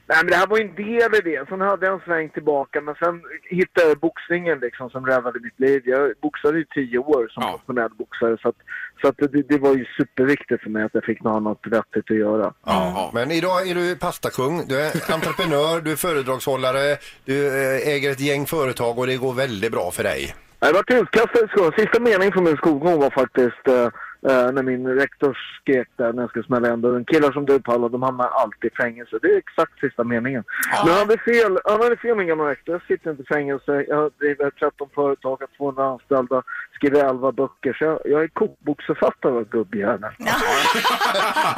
Nej 0.10 0.18
men 0.24 0.32
det 0.32 0.36
här 0.36 0.48
var 0.48 0.58
ju 0.58 0.64
en 0.64 0.76
del 0.76 1.16
i 1.16 1.22
det. 1.30 1.50
Sen 1.50 1.62
hade 1.62 1.86
jag 1.86 1.96
en 1.96 2.06
sväng 2.06 2.30
tillbaka 2.30 2.82
men 2.82 2.96
sen 2.96 3.22
hittade 3.50 3.88
jag 3.88 4.00
boxningen 4.00 4.60
liksom 4.60 4.90
som 4.90 5.06
räddade 5.06 5.40
mitt 5.40 5.60
liv. 5.60 5.82
Jag 5.86 6.14
boxade 6.22 6.60
i 6.60 6.66
tio 6.66 6.98
år 6.98 7.28
som 7.28 7.44
professionell 7.44 7.90
boxare 7.98 8.38
så 8.42 8.50
att, 8.50 8.56
så 9.02 9.08
att 9.08 9.18
det, 9.18 9.42
det 9.50 9.58
var 9.58 9.76
ju 9.76 9.86
superviktigt 9.98 10.64
för 10.64 10.70
mig 10.70 10.84
att 10.84 10.94
jag 10.94 11.04
fick 11.04 11.24
något 11.24 11.36
annat 11.36 11.58
vettigt 11.66 12.12
att 12.12 12.18
göra. 12.18 12.54
Ja. 12.66 13.12
Men 13.14 13.32
idag 13.32 13.70
är 13.70 13.76
du 13.76 13.96
pastakung, 13.96 14.68
du 14.68 14.80
är 14.80 15.14
entreprenör, 15.14 15.82
du 15.82 15.92
är 15.92 15.96
föredragshållare, 15.96 16.98
du 17.26 17.48
eh, 17.48 17.94
äger 17.94 18.12
ett 18.12 18.20
gäng 18.20 18.46
företag 18.46 19.00
och 19.00 19.08
det 19.08 19.18
går 19.18 19.34
väldigt 19.34 19.72
bra 19.72 19.92
för 19.92 20.04
dig. 20.04 20.36
Jag 20.60 20.74
var 20.74 20.94
utkastad 20.94 21.46
i 21.46 21.48
skolan. 21.48 21.72
Sista 21.78 22.00
meningen 22.00 22.32
från 22.34 22.44
min 22.44 22.58
skolgång 22.58 23.00
var 23.00 23.10
faktiskt 23.10 23.68
eh, 23.68 23.88
eh, 24.30 24.52
när 24.52 24.64
min 24.64 24.88
rektor 24.88 25.38
skrek 25.62 25.88
där 25.96 26.14
när 26.14 26.24
jag 26.24 26.30
skulle 26.30 26.46
smälla 26.46 26.68
igen 26.68 26.82
dörren. 26.82 27.06
Killar 27.06 27.32
som 27.32 27.46
du 27.46 27.60
Paolo, 27.60 27.90
de 27.90 28.02
hamnar 28.04 28.28
alltid 28.28 28.72
i 28.72 28.76
fängelse. 28.76 29.20
Det 29.22 29.28
är 29.28 29.38
exakt 29.38 29.80
sista 29.80 30.04
meningen. 30.04 30.44
Men 30.86 30.94
han 30.94 31.00
hade 31.00 31.18
fel, 31.18 31.60
han 31.66 31.82
hade 31.82 31.98
fel 31.98 32.16
min 32.16 32.28
gamla 32.28 32.50
rektor. 32.50 32.76
Jag 32.76 32.82
sitter 32.88 33.12
inte 33.12 33.24
i 33.24 33.26
fängelse. 33.26 33.86
Jag 33.88 34.12
driver 34.20 34.50
13 34.50 34.90
företag, 34.96 35.38
har 35.40 35.58
200 35.58 35.86
anställda, 35.86 36.44
skriver 36.74 37.10
11 37.10 37.32
böcker. 37.32 37.74
Så 37.74 37.84
jag, 37.84 38.00
jag 38.06 38.24
är 38.24 38.28
kokboksförfattare 38.28 39.34
och 39.34 39.50
gubbhjärna. 39.50 40.12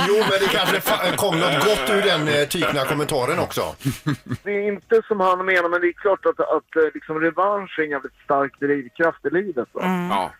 Jo, 0.08 0.16
men 0.30 0.40
det 0.42 0.50
kanske 0.58 1.18
kom 1.18 1.40
något 1.40 1.66
gott 1.68 1.90
ur 1.90 2.02
den 2.02 2.28
eh, 2.28 2.48
typen 2.48 2.78
av 2.82 2.86
kommentaren 2.86 3.40
också. 3.40 3.62
Det 4.44 4.52
är 4.52 4.68
inte 4.74 5.02
som 5.08 5.20
han 5.20 5.46
menar, 5.46 5.70
men 5.70 5.82
det 5.82 5.88
är 5.88 5.94
klart 5.94 6.26
att, 6.26 6.40
att 6.40 6.76
eh, 6.76 6.90
liksom, 6.94 7.20
revansch 7.20 7.80
är 7.80 7.84
en 7.84 7.90
jävligt 7.90 8.20
stark 8.24 8.60
drivkraft 8.60 9.26
i 9.26 9.30
livet. 9.30 9.68
Va? 9.72 9.82
Ja. 10.10 10.32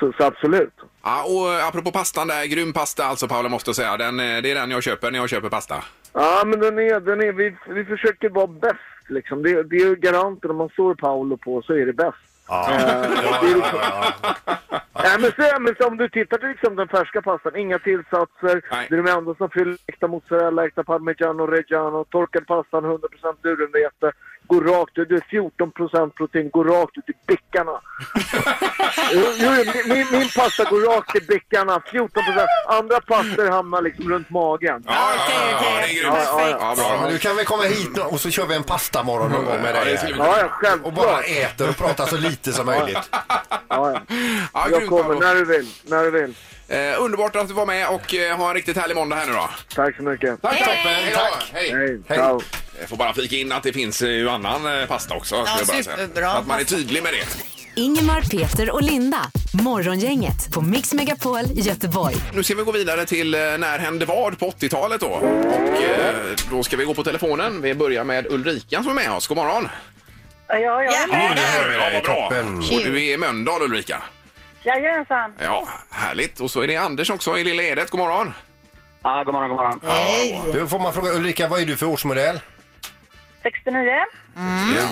Så, 0.00 0.12
så 0.12 0.24
absolut. 0.24 0.74
Ja, 1.02 1.24
och 1.24 1.52
eh, 1.52 1.68
apropå 1.68 1.90
pastan 1.90 2.28
där, 2.28 2.46
grym 2.46 2.72
pasta 2.72 3.04
alltså 3.04 3.28
Paolo 3.28 3.48
måste 3.48 3.68
jag 3.68 3.76
säga. 3.76 3.96
Den, 3.96 4.20
eh, 4.20 4.42
det 4.42 4.50
är 4.50 4.54
den 4.54 4.70
jag 4.70 4.82
köper 4.82 5.10
när 5.10 5.18
jag 5.18 5.28
köper 5.28 5.48
pasta. 5.48 5.84
Ja, 6.12 6.42
men 6.46 6.60
den 6.60 6.78
är, 6.78 7.00
den 7.00 7.20
är, 7.20 7.32
vi, 7.32 7.56
vi 7.68 7.84
försöker 7.84 8.28
vara 8.28 8.46
bäst 8.46 9.08
liksom. 9.08 9.42
Det, 9.42 9.62
det 9.62 9.76
är 9.76 9.86
ju 9.86 9.96
garanten, 9.96 10.50
om 10.50 10.56
man 10.56 10.68
står 10.68 10.94
Paolo 10.94 11.36
på 11.36 11.62
så 11.62 11.72
är 11.72 11.86
det 11.86 11.92
bäst. 11.92 12.16
Ja. 12.48 12.70
Eh, 12.70 13.00
det 13.10 13.50
är 13.50 13.54
liksom... 13.54 13.78
Nej, 15.04 15.18
men, 15.20 15.32
så, 15.32 15.60
men 15.60 15.74
så, 15.80 15.88
om 15.88 15.96
du 15.96 16.08
tittar 16.08 16.38
till 16.38 16.48
liksom 16.48 16.76
den 16.76 16.88
färska 16.88 17.22
pastan, 17.22 17.56
inga 17.56 17.78
tillsatser. 17.78 18.62
Det 18.88 18.96
är 18.96 19.02
de 19.02 19.10
enda 19.10 19.34
som 19.34 19.50
fyller 19.50 19.76
äkta 19.86 20.08
mozzarella, 20.08 20.66
äkta 20.66 20.84
parmigiano 20.84 21.46
reggiano, 21.46 22.04
torkad 22.04 22.46
pastan, 22.46 22.84
100% 22.84 22.98
durumvete. 23.42 24.12
Går 24.48 24.60
rakt 24.60 24.98
ut, 24.98 25.08
det 25.08 25.14
är 25.14 25.24
14% 26.00 26.10
protein, 26.10 26.50
går 26.50 26.64
rakt 26.64 26.98
ut 26.98 27.08
i 27.08 27.12
jo, 29.12 29.22
jo, 29.38 29.50
min, 29.94 30.06
min 30.12 30.28
pasta 30.36 30.64
går 30.64 30.80
rakt 30.96 31.16
i 31.16 31.20
bickarna, 31.20 31.78
14%. 31.92 32.08
Andra 32.68 33.00
pastor 33.00 33.50
hamnar 33.50 33.82
liksom 33.82 34.10
runt 34.12 34.30
magen. 34.30 34.82
Ja, 34.86 35.12
okej, 35.14 35.54
okej. 35.54 35.68
Ja, 35.74 35.80
det 35.80 35.84
är 35.84 35.94
grymt. 36.02 36.14
Ja, 36.26 36.48
ja, 36.50 36.58
Ja, 36.60 36.74
bra. 36.76 37.00
Men 37.02 37.12
du 37.12 37.18
kan 37.18 37.36
väl 37.36 37.44
komma 37.44 37.62
hit 37.62 37.98
och 37.98 38.20
så 38.20 38.30
kör 38.30 38.46
vi 38.46 38.54
en 38.54 38.62
pastamorgon 38.62 39.30
någon 39.30 39.44
gång 39.44 39.60
med 39.62 39.74
Ja, 39.76 39.84
dig. 39.84 39.94
det 40.02 40.06
vi. 40.12 40.18
Ja, 40.18 40.38
ja, 40.40 40.48
självklart. 40.48 40.86
Och 40.86 40.92
bara 40.92 41.20
äter 41.22 41.68
och 41.68 41.76
pratar 41.76 42.06
så 42.06 42.16
lite 42.16 42.52
som 42.52 42.66
möjligt. 42.66 43.10
Ja, 43.12 43.20
ja. 43.68 44.00
Ja, 44.08 44.68
Jag 44.70 44.70
grymt, 44.70 44.88
kommer 44.90 45.14
när 45.14 45.34
du 45.34 45.44
vill, 45.44 45.68
när 45.84 46.02
du 46.04 46.10
vill. 46.10 46.34
Eh, 46.68 47.02
underbart 47.02 47.36
att 47.36 47.48
du 47.48 47.54
var 47.54 47.66
med 47.66 47.88
och 47.88 48.14
eh, 48.14 48.36
ha 48.36 48.48
en 48.48 48.54
riktigt 48.54 48.76
härlig 48.76 48.96
måndag 48.96 49.16
här 49.16 49.26
nu 49.26 49.32
då. 49.32 49.50
Tack 49.74 49.96
så 49.96 50.02
mycket. 50.02 50.42
Tack, 50.42 50.58
Toppen, 50.58 50.76
Hej 50.84 51.10
då. 51.14 51.18
tack. 51.20 51.50
Hej. 51.52 51.70
Hej, 51.70 52.00
Hej. 52.08 52.18
ciao. 52.18 52.40
Jag 52.80 52.88
får 52.88 52.96
bara 52.96 53.14
flika 53.14 53.36
in 53.36 53.52
att 53.52 53.62
det 53.62 53.72
finns 53.72 54.02
eh, 54.02 54.08
ju 54.10 54.28
annan 54.30 54.80
eh, 54.80 54.86
pasta 54.86 55.14
också. 55.14 55.44
ska 55.44 55.58
jag 55.58 55.66
bara 55.66 55.82
säga. 55.82 55.96
superbra 55.96 56.30
att 56.30 56.46
man 56.46 56.56
är 56.56 56.60
pasta. 56.60 56.76
tydlig 56.76 57.02
med 57.02 57.12
det. 57.12 57.26
Ingemar, 57.80 58.20
Peter 58.20 58.70
och 58.70 58.82
Linda. 58.82 59.18
Morgongänget 59.62 60.52
på 60.52 60.60
Mix 60.60 60.92
Megapol 60.94 61.40
Göteborg. 61.54 62.16
Nu 62.34 62.42
ska 62.42 62.54
vi 62.54 62.62
gå 62.62 62.72
vidare 62.72 63.04
till 63.06 63.34
eh, 63.34 63.40
När 63.40 63.78
hände 63.78 64.04
vad 64.06 64.38
på 64.38 64.50
80-talet 64.50 65.00
då. 65.00 65.06
Och 65.06 65.82
eh, 65.82 66.14
då 66.50 66.62
ska 66.62 66.76
vi 66.76 66.84
gå 66.84 66.94
på 66.94 67.04
telefonen. 67.04 67.62
Vi 67.62 67.74
börjar 67.74 68.04
med 68.04 68.26
Ulrika 68.32 68.82
som 68.82 68.90
är 68.90 68.94
med 68.94 69.12
oss. 69.12 69.26
God 69.26 69.36
morgon! 69.36 69.68
Ja, 70.48 70.58
jag 70.58 70.84
är 70.84 70.92
Ja, 70.92 71.06
med. 71.06 71.36
det 71.36 71.42
hör 71.42 71.68
vi 71.68 71.74
dig. 71.76 71.94
Ja, 71.94 72.00
bra. 72.00 72.14
Toppen. 72.14 72.58
Och 72.58 72.62
du 72.84 72.96
är 73.08 73.14
i 73.14 73.16
Mölndal 73.16 73.62
Ulrika. 73.62 74.02
Jajamensan. 74.62 75.32
Ja, 75.42 75.68
härligt. 75.90 76.40
Och 76.40 76.50
så 76.50 76.60
är 76.60 76.66
det 76.66 76.76
Anders 76.76 77.10
också 77.10 77.38
i 77.38 77.44
Lilla 77.44 77.62
Edet. 77.62 77.90
God 77.90 77.98
morgon. 78.00 78.34
Ja, 79.02 79.22
god 79.24 79.34
morgon, 79.34 79.48
god 79.48 79.56
morgon. 79.58 79.80
Hej! 79.86 80.40
Då 80.54 80.66
får 80.66 80.78
man 80.78 80.92
fråga 80.92 81.10
Ulrika, 81.12 81.48
vad 81.48 81.60
är 81.60 81.66
du 81.66 81.76
för 81.76 81.86
årsmodell? 81.86 82.40
69. 83.42 83.90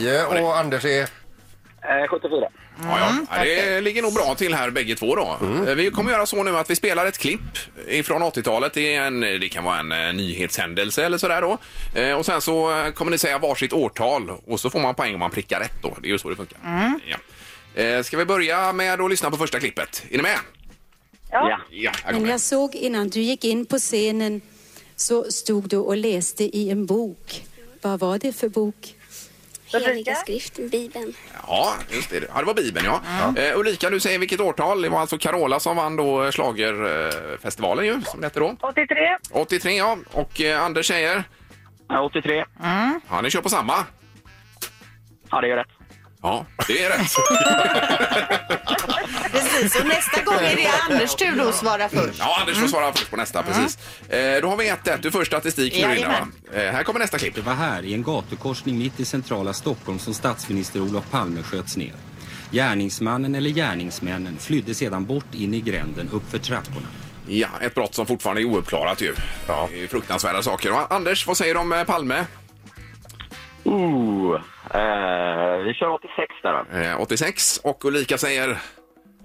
9 0.00 0.24
och 0.42 0.58
Anders 0.58 0.84
är? 0.84 1.02
Eh, 1.02 2.08
74. 2.10 2.48
Ja, 2.82 2.98
ja. 2.98 3.12
Ja, 3.36 3.44
det 3.44 3.80
ligger 3.80 4.02
nog 4.02 4.14
bra 4.14 4.34
till 4.34 4.54
här 4.54 4.70
bägge 4.70 4.94
två 4.94 5.14
då. 5.16 5.38
Eh, 5.68 5.74
Vi 5.74 5.90
kommer 5.90 6.10
göra 6.12 6.26
så 6.26 6.42
nu 6.42 6.56
att 6.58 6.70
vi 6.70 6.76
spelar 6.76 7.06
ett 7.06 7.18
klipp 7.18 7.40
ifrån 7.88 8.22
80-talet. 8.22 8.72
Det, 8.74 8.94
är 8.94 9.02
en, 9.02 9.20
det 9.20 9.48
kan 9.48 9.64
vara 9.64 9.78
en 9.78 9.92
eh, 9.92 10.12
nyhetshändelse 10.14 11.04
eller 11.04 11.18
sådär 11.18 11.42
då. 11.42 11.58
Eh, 12.00 12.12
Och 12.18 12.26
sen 12.26 12.40
så 12.40 12.80
eh, 12.84 12.90
kommer 12.92 13.10
ni 13.10 13.18
säga 13.18 13.38
varsitt 13.38 13.72
årtal 13.72 14.30
och 14.46 14.60
så 14.60 14.70
får 14.70 14.80
man 14.80 14.94
poäng 14.94 15.14
om 15.14 15.20
man 15.20 15.30
prickar 15.30 15.60
rätt 15.60 15.82
då. 15.82 15.96
Det 16.02 16.08
är 16.08 16.12
ju 16.12 16.18
så 16.18 16.28
det 16.30 16.36
funkar. 16.36 16.58
Ja. 17.06 17.82
Eh, 17.82 18.02
Ska 18.02 18.16
vi 18.16 18.24
börja 18.24 18.72
med 18.72 19.00
att 19.00 19.10
lyssna 19.10 19.30
på 19.30 19.36
första 19.36 19.60
klippet? 19.60 20.02
Är 20.10 20.16
ni 20.16 20.22
med? 20.22 20.38
Ja. 21.30 21.60
Ja, 21.70 21.92
här 22.04 22.12
Men 22.12 22.22
det. 22.22 22.28
jag 22.30 22.40
såg 22.40 22.74
innan 22.74 23.08
du 23.08 23.20
gick 23.20 23.44
in 23.44 23.66
på 23.66 23.78
scenen 23.78 24.40
så 24.96 25.24
stod 25.30 25.68
du 25.68 25.76
och 25.76 25.96
läste 25.96 26.44
i 26.44 26.70
en 26.70 26.86
bok. 26.86 27.42
Vad 27.86 28.00
var 28.00 28.18
det 28.18 28.32
för 28.32 28.48
bok? 28.48 28.94
Heliga 29.72 30.14
skriften, 30.14 30.68
Bibeln. 30.68 31.14
Ja, 31.46 31.74
just 31.90 32.10
det. 32.10 32.16
Ja, 32.34 32.38
det 32.40 32.44
var 32.44 32.54
Bibeln, 32.54 32.86
ja. 32.86 33.00
Eh, 33.36 33.58
Ulrika, 33.58 33.90
du 33.90 34.00
säger 34.00 34.18
vilket 34.18 34.40
årtal? 34.40 34.82
Det 34.82 34.88
var 34.88 35.00
alltså 35.00 35.18
Carola 35.18 35.60
som 35.60 35.76
vann 35.76 35.96
då 35.96 36.32
Schlagerfestivalen 36.32 37.86
ju, 37.86 38.00
som 38.04 38.20
det 38.20 38.26
hette 38.26 38.40
då. 38.40 38.56
83. 38.60 38.96
83, 39.30 39.76
ja. 39.76 39.96
Och 40.12 40.40
eh, 40.40 40.62
Anders 40.62 40.86
säger? 40.86 41.24
Ja, 41.88 42.00
83. 42.04 42.44
Ja, 43.10 43.20
ni 43.22 43.30
kör 43.30 43.40
på 43.42 43.48
samma? 43.48 43.74
Ja, 45.30 45.40
det 45.40 45.50
är 45.50 45.56
rätt. 45.56 45.66
Ja, 46.22 46.46
det 46.68 46.84
är 46.84 46.90
rätt. 46.90 47.12
Precis, 49.38 49.80
och 49.80 49.86
nästa 49.86 50.22
gång 50.22 50.34
är 50.34 50.56
det 50.56 50.68
Anders 50.90 51.14
tur 51.14 51.36
då 51.36 51.48
att 51.48 51.54
svara 51.54 51.88
först. 51.88 52.18
Ja, 52.18 52.36
Anders 52.40 52.58
får 52.58 52.66
svara 52.66 52.92
först 52.92 53.10
på 53.10 53.16
nästa, 53.16 53.42
precis. 53.42 53.78
Eh, 54.10 54.40
då 54.42 54.48
har 54.48 54.56
vi 54.56 54.70
1-1. 54.70 54.98
Du 55.02 55.10
får 55.10 55.24
statistik 55.24 55.72
nu, 55.74 55.78
Linda. 55.80 55.94
Jajamän. 55.94 56.32
va? 56.52 56.60
Eh, 56.60 56.72
här 56.72 56.82
kommer 56.82 57.00
nästa 57.00 57.18
klipp. 57.18 57.34
Det 57.34 57.40
var 57.40 57.54
här, 57.54 57.82
i 57.84 57.94
en 57.94 58.02
gatukorsning 58.02 58.78
mitt 58.78 59.00
i 59.00 59.04
centrala 59.04 59.52
Stockholm, 59.52 59.98
som 59.98 60.14
statsminister 60.14 60.80
Olof 60.80 61.04
Palme 61.10 61.42
sköts 61.42 61.76
ner. 61.76 61.92
Gärningsmannen 62.50 63.34
eller 63.34 63.50
gärningsmännen 63.50 64.36
flydde 64.38 64.74
sedan 64.74 65.04
bort 65.04 65.34
in 65.34 65.54
i 65.54 65.60
gränden 65.60 66.08
uppför 66.12 66.38
trapporna. 66.38 66.86
Ja, 67.28 67.48
ett 67.60 67.74
brott 67.74 67.94
som 67.94 68.06
fortfarande 68.06 68.42
är 68.42 68.44
ouppklarat 68.44 69.00
ju. 69.00 69.14
Ja. 69.48 69.68
Det 69.72 69.82
är 69.82 69.86
fruktansvärda 69.86 70.42
saker. 70.42 70.72
Och 70.72 70.92
Anders, 70.92 71.26
vad 71.26 71.36
säger 71.36 71.54
du 71.54 71.60
om 71.60 71.72
eh, 71.72 71.84
Palme? 71.84 72.24
Ooh, 73.64 74.34
eh, 74.74 75.56
vi 75.64 75.74
kör 75.74 75.88
86 75.92 76.34
där 76.42 76.64
då. 76.72 76.78
Eh, 76.78 77.00
86. 77.00 77.60
Och 77.64 77.84
Ulrika 77.84 78.18
säger? 78.18 78.58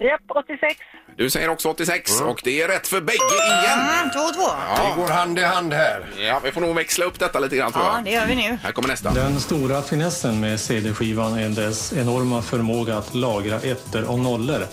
Japp, 0.00 0.20
86. 0.28 0.76
Du 1.16 1.30
säger 1.30 1.48
också 1.48 1.68
86 1.68 2.20
och 2.20 2.40
det 2.44 2.62
är 2.62 2.68
rätt 2.68 2.88
för 2.88 3.00
bägge 3.00 3.18
igen. 3.62 3.78
Mm, 3.80 4.10
två, 4.10 4.18
två. 4.34 4.48
Det 4.76 5.02
går 5.02 5.08
hand 5.08 5.38
i 5.38 5.42
hand 5.42 5.72
här. 5.72 6.06
Ja, 6.18 6.40
vi 6.44 6.52
får 6.52 6.60
nog 6.60 6.74
växla 6.76 7.04
upp 7.04 7.18
detta 7.18 7.38
lite 7.40 7.56
grann 7.56 7.72
tror 7.72 7.84
Ja, 7.84 7.94
jag. 7.96 8.04
det 8.04 8.10
gör 8.10 8.26
vi 8.26 8.34
nu. 8.34 8.58
Här 8.62 8.72
kommer 8.72 8.88
nästa. 8.88 9.10
Den 9.10 9.40
stora 9.40 9.82
finessen 9.82 10.40
med 10.40 10.60
CD-skivan 10.60 11.38
är 11.38 11.48
dess 11.48 11.92
enorma 11.92 12.42
förmåga 12.42 12.96
att 12.96 13.14
lagra 13.14 13.56
ettor 13.60 14.10
och 14.10 14.18
nollor. 14.18 14.66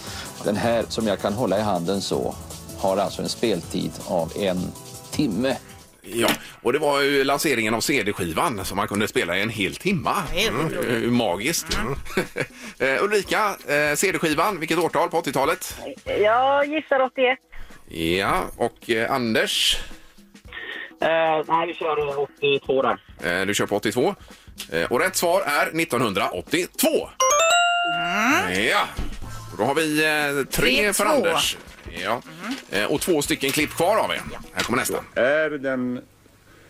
Den 0.43 0.58
här 0.58 0.84
som 0.88 1.08
jag 1.08 1.21
kan 1.21 1.34
hålla 1.34 1.58
i 1.60 1.62
handen 1.62 2.01
så 2.01 2.36
har 2.77 2.97
alltså 2.97 3.21
en 3.21 3.29
speltid 3.29 3.91
av 4.08 4.32
en 4.39 4.71
timme. 5.12 5.55
Ja, 6.13 6.30
och 6.62 6.74
det 6.74 6.80
var 6.80 7.02
ju 7.02 7.24
lanseringen 7.24 7.74
av 7.74 7.82
CD-skivan 7.82 8.65
som 8.65 8.78
man 8.78 8.88
kunde 8.88 9.08
spela 9.08 9.38
i 9.38 9.41
en 9.41 9.50
hel 9.50 9.76
timma. 9.76 10.15
Otroligt. 10.65 11.04
Eh, 11.04 11.10
Magiskt. 11.12 11.78
Eh, 12.80 13.04
Ulrika, 13.04 13.56
eh, 13.67 13.95
CD-skivan, 13.95 14.60
vilket 14.60 14.78
årtal 14.78 15.10
på 15.10 15.22
80-talet? 15.22 15.76
Jag 16.06 16.65
gissar 16.65 17.00
81. 17.00 17.39
Ja, 18.17 18.43
och 18.58 18.89
eh, 18.89 19.12
Anders, 19.12 19.78
Eh, 21.02 21.43
nej, 21.48 21.67
vi 21.67 21.74
kör 21.74 22.19
82 22.19 22.82
där. 22.82 22.98
eh, 23.41 23.45
du 23.45 23.54
kör 23.54 23.65
på 23.65 23.76
82. 23.76 24.15
Eh, 24.72 24.91
och 24.91 25.00
rätt 25.00 25.15
svar 25.15 25.41
är 25.41 25.80
1982. 25.82 26.88
Ja, 28.69 28.88
då 29.58 29.63
har 29.63 29.76
vi 29.76 30.06
eh, 30.06 30.45
tre 30.52 30.62
Tre, 30.76 30.93
för 30.93 31.04
två. 31.06 31.12
Anders. 31.12 31.58
Ja. 31.91 32.21
Eh, 32.71 32.86
och 32.86 33.02
två 33.02 33.21
stycken 33.21 33.52
klipp 33.52 33.69
kvar 33.69 33.97
av 33.97 34.12
er. 34.12 34.21
Här 34.54 34.63
kommer 34.63 34.78
nästa. 34.80 35.04
är 35.15 35.49
den 35.49 36.02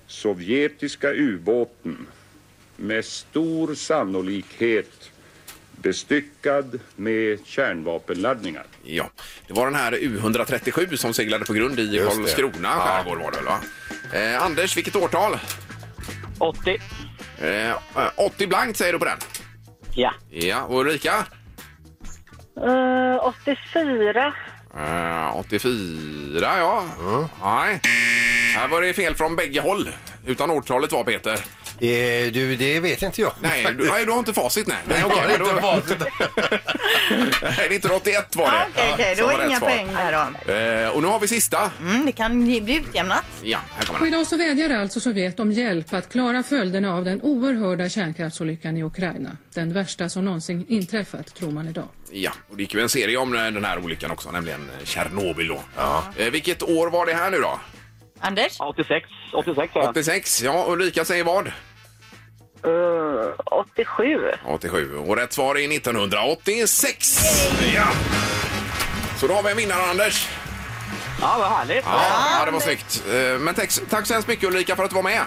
sovjetiska 0.07 1.11
ubåten 1.13 2.07
med 2.75 3.05
stor 3.05 3.75
sannolikhet 3.75 5.11
bestyckad 5.81 6.79
med 6.95 7.39
kärnvapenladdningar. 7.45 8.63
Ja, 8.83 9.09
det 9.47 9.53
var 9.53 9.65
den 9.65 9.75
här 9.75 9.91
U137 9.91 10.95
som 10.95 11.13
seglade 11.13 11.45
på 11.45 11.53
grund 11.53 11.79
i 11.79 11.83
Just 11.83 12.09
det. 12.11 12.15
Karlskrona 12.15 12.69
Ja. 12.69 12.79
skärgård 13.03 13.21
var 13.21 13.31
det 13.31 13.37
väl, 13.37 13.45
va? 13.45 13.59
Eh, 14.13 14.43
Anders, 14.43 14.77
vilket 14.77 14.95
årtal? 14.95 15.37
80. 16.37 16.81
Eh, 17.41 17.75
80 18.15 18.47
blankt 18.47 18.77
säger 18.77 18.93
du 18.93 18.99
på 18.99 19.05
den. 19.05 19.17
Ja. 19.95 20.13
Ja, 20.29 20.63
och 20.63 20.79
Ulrika? 20.79 21.25
Uh, 22.65 23.15
84. 23.23 24.33
Eh, 24.77 25.35
84, 25.37 26.57
ja. 26.57 26.83
Nej. 27.43 27.79
Här 28.55 28.67
var 28.67 28.81
det 28.81 28.93
fel 28.93 29.15
från 29.15 29.35
bägge 29.35 29.61
håll. 29.61 29.89
Utan 30.25 30.51
årtalet 30.51 30.91
var 30.91 31.03
Peter. 31.03 31.39
Eh, 31.81 32.31
du, 32.31 32.55
det 32.55 32.79
vet 32.79 33.01
inte 33.01 33.21
jag. 33.21 33.33
Nej, 33.41 33.63
du, 33.77 33.89
nej, 33.91 34.05
du 34.05 34.11
har 34.11 34.19
inte 34.19 34.33
facit 34.33 34.67
nej. 34.67 34.77
nej 34.87 34.99
Jag 34.99 35.05
okej, 35.11 35.19
har 35.21 35.27
men 35.27 35.41
inte 35.41 35.53
då- 35.53 35.61
facit. 35.61 35.99
Nej, 37.41 37.67
1981 37.67 38.35
var 38.35 38.45
det. 38.45 38.51
Ja, 38.57 38.65
Okej, 38.73 38.89
okej, 38.93 39.15
som 39.15 39.27
då 39.27 39.33
var 39.33 39.39
är 39.39 39.47
inga 39.47 39.59
svar. 39.59 39.67
poäng 39.69 39.87
där 39.93 40.11
då. 40.47 40.53
Eh, 40.53 40.89
och 40.95 41.01
nu 41.01 41.07
har 41.07 41.19
vi 41.19 41.27
sista. 41.27 41.71
Mm, 41.81 42.05
det 42.05 42.11
kan 42.11 42.43
bli 42.45 42.61
bli 42.61 42.75
utjämnat. 42.75 43.23
Ja, 43.43 43.59
här 43.75 43.85
kommer 43.85 43.99
Och 43.99 44.05
den. 44.05 44.13
idag 44.13 44.27
så 44.27 44.37
vädjar 44.37 44.69
alltså 44.79 44.99
Sovjet 44.99 45.39
om 45.39 45.51
hjälp 45.51 45.93
att 45.93 46.11
klara 46.11 46.43
följderna 46.43 46.95
av 46.95 47.05
den 47.05 47.21
oerhörda 47.21 47.89
kärnkraftsolyckan 47.89 48.77
i 48.77 48.83
Ukraina. 48.83 49.37
Den 49.53 49.73
värsta 49.73 50.09
som 50.09 50.25
någonsin 50.25 50.65
inträffat, 50.69 51.35
tror 51.35 51.51
man 51.51 51.67
idag. 51.67 51.87
Ja, 52.11 52.31
och 52.49 52.57
det 52.57 52.63
gick 52.63 52.73
ju 52.73 52.81
en 52.81 52.89
serie 52.89 53.17
om 53.17 53.35
eh, 53.35 53.41
den 53.43 53.65
här 53.65 53.79
olyckan 53.85 54.11
också, 54.11 54.31
nämligen 54.31 54.69
eh, 54.79 54.85
Tjernobyl 54.85 55.47
då. 55.47 55.61
Eh, 56.17 56.29
vilket 56.31 56.63
år 56.63 56.89
var 56.89 57.05
det 57.05 57.13
här 57.13 57.31
nu 57.31 57.37
då? 57.37 57.59
Anders? 58.21 58.55
86. 58.59 59.05
86 59.33 59.71
ja. 59.75 59.89
86, 59.89 60.41
ja. 60.41 60.65
Ulrika 60.67 61.05
säger 61.05 61.23
vad? 61.23 61.51
Uh, 62.65 63.31
87. 63.45 64.31
87. 64.45 64.97
Och 64.97 65.17
rätt 65.17 65.33
svar 65.33 65.55
är 65.57 65.75
1986. 65.75 67.19
Ja! 67.75 67.87
Så 69.17 69.27
då 69.27 69.33
har 69.33 69.43
vi 69.43 69.51
en 69.51 69.57
vinnare, 69.57 69.81
Anders. 69.89 70.27
Ja, 71.21 71.35
vad 71.39 71.49
härligt. 71.51 71.85
Ja, 71.85 72.01
ja 72.39 72.45
det 72.45 72.51
var 72.51 72.59
snyggt. 72.59 73.03
Eh, 73.09 73.39
Men 73.39 73.55
tack, 73.55 73.69
tack 73.89 74.05
så 74.07 74.13
hemskt 74.13 74.27
mycket 74.27 74.45
Ulrika 74.49 74.75
för 74.75 74.83
att 74.83 74.89
du 74.89 74.95
var 74.95 75.03
med. 75.03 75.21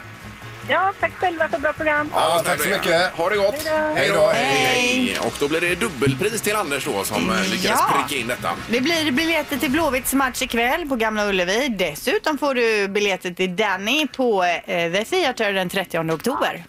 Ja, 0.68 0.92
tack 1.00 1.12
själva 1.18 1.48
för 1.48 1.58
bra 1.58 1.72
program. 1.72 2.10
Ja, 2.14 2.42
tack 2.44 2.60
så 2.62 2.68
mycket. 2.68 3.12
Ha 3.12 3.28
det 3.28 3.36
gott. 3.36 3.66
Hej 3.94 4.10
då. 4.14 4.26
Hej. 4.34 5.18
Och 5.20 5.32
då 5.40 5.48
blir 5.48 5.60
det 5.60 5.74
dubbelpris 5.74 6.42
till 6.42 6.56
Anders 6.56 6.84
då 6.84 7.04
som 7.04 7.30
eh, 7.30 7.36
lyckades 7.50 7.64
Ja. 7.64 8.04
pricka 8.06 8.20
in 8.20 8.26
detta. 8.26 8.50
Det 8.70 8.80
blir 8.80 9.10
biljetter 9.12 9.56
till 9.56 9.70
Blåvitts 9.70 10.12
match 10.14 10.42
ikväll 10.42 10.88
på 10.88 10.96
Gamla 10.96 11.26
Ullevi. 11.28 11.68
Dessutom 11.68 12.38
får 12.38 12.54
du 12.54 12.88
biljetter 12.88 13.30
till 13.30 13.56
Danny 13.56 14.06
på 14.16 14.44
eh, 14.44 14.92
The 14.92 15.04
Theatre 15.04 15.52
den 15.52 15.68
30 15.68 15.98
oktober. 15.98 16.64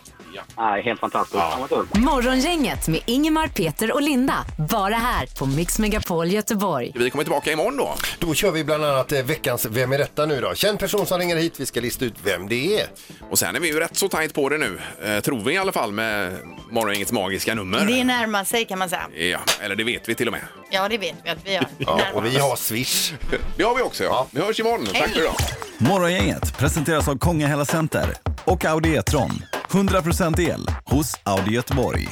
Nej, 0.58 0.84
helt 0.84 1.00
fantastiskt. 1.00 1.44
Ja. 1.70 1.86
Morgongänget 1.94 2.88
med 2.88 3.00
Ingemar, 3.06 3.48
Peter 3.48 3.92
och 3.94 4.02
Linda. 4.02 4.46
Bara 4.70 4.96
här 4.96 5.26
på 5.40 5.46
Mix 5.46 5.80
Megapol 5.80 6.28
Göteborg. 6.28 6.92
Vi 6.96 7.10
kommer 7.10 7.24
tillbaka 7.24 7.52
imorgon 7.52 7.78
då. 7.78 7.94
Då 8.20 8.34
kör 8.34 8.52
vi 8.52 8.64
bland 8.64 8.86
annat 8.86 9.12
eh, 9.12 9.24
veckans 9.24 9.66
Vem 9.66 9.92
är 9.92 9.98
detta 9.98 10.26
nu 10.26 10.42
då? 10.42 10.56
Känd 10.56 10.80
person 10.80 11.06
som 11.06 11.20
ringer 11.20 11.36
hit, 11.36 11.60
vi 11.60 11.66
ska 11.66 11.82
lista 11.82 12.06
ut 12.06 12.14
vem 12.24 12.50
det 12.50 12.80
är. 12.82 12.88
Och 13.30 13.40
sen 13.40 13.56
är 13.56 13.60
vi 13.60 13.68
ju 13.68 13.80
rätt 13.80 13.98
så 13.98 14.10
tajt 14.10 14.34
på 14.34 14.50
det 14.50 14.58
nu. 14.58 14.80
Eh, 15.06 15.20
tror 15.20 15.40
vi 15.44 15.54
i 15.54 15.58
alla 15.58 15.72
fall 15.72 15.92
med 15.92 16.38
Morgongängets 16.72 17.12
magiska 17.12 17.56
nummer. 17.56 17.86
Det 17.86 18.04
närmar 18.04 18.44
sig 18.44 18.66
kan 18.66 18.80
man 18.80 18.90
säga. 18.90 19.08
Ja, 19.32 19.40
eller 19.62 19.76
det 19.76 19.84
vet 19.84 20.10
vi 20.10 20.16
till 20.16 20.28
och 20.28 20.34
med. 20.34 20.42
Ja, 20.72 20.90
det 20.90 20.98
vet 20.98 21.16
vi 21.24 21.30
att 21.30 21.38
vi 21.46 21.54
gör. 21.54 21.66
Ja, 21.78 22.00
och 22.14 22.26
vi 22.26 22.38
har 22.40 22.56
Swish. 22.56 23.14
Det 23.58 23.64
har 23.64 23.76
vi 23.76 23.82
också 23.82 24.04
ja. 24.04 24.28
Vi 24.32 24.42
hörs 24.42 24.60
imorgon. 24.60 24.86
Tack 24.86 25.10
för 25.10 25.22
idag. 25.22 25.36
Morgongänget 25.78 26.58
presenteras 26.58 27.08
av 27.08 27.18
Kongahälla 27.18 27.66
Center 27.66 28.14
och 28.46 28.66
Audi 28.66 28.96
E-tron. 28.96 29.42
100% 29.74 30.40
el 30.40 30.68
hos 30.86 31.16
Audi 31.24 31.52
Göteborg. 31.52 32.08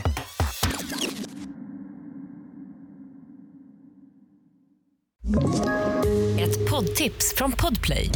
Ett 6.40 6.70
poddtips 6.70 7.34
från 7.38 7.52
Podplay. 7.52 8.10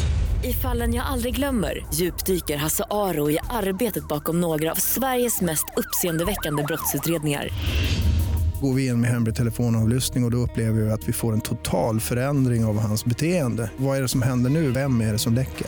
I 0.43 0.53
fallen 0.53 0.93
jag 0.93 1.05
aldrig 1.05 1.35
glömmer 1.35 1.85
djupdyker 1.93 2.57
Hasse 2.57 2.83
Aro 2.89 3.31
i 3.31 3.37
arbetet 3.49 4.07
bakom 4.07 4.41
några 4.41 4.71
av 4.71 4.75
Sveriges 4.75 5.41
mest 5.41 5.65
uppseendeväckande 5.77 6.63
brottsutredningar. 6.63 7.49
Går 8.61 8.73
vi 8.73 8.87
in 8.87 9.01
med 9.01 9.09
hemlig 9.09 9.35
telefonavlyssning 9.35 10.23
och, 10.23 10.27
och 10.27 10.31
då 10.31 10.37
upplever 10.37 10.81
vi 10.81 10.91
att 10.91 11.07
vi 11.07 11.13
får 11.13 11.33
en 11.33 11.41
total 11.41 11.99
förändring 11.99 12.65
av 12.65 12.79
hans 12.79 13.05
beteende. 13.05 13.71
Vad 13.77 13.97
är 13.97 14.01
det 14.01 14.07
som 14.07 14.21
händer 14.21 14.49
nu? 14.49 14.71
Vem 14.71 15.01
är 15.01 15.11
det 15.11 15.19
som 15.19 15.33
läcker? 15.33 15.67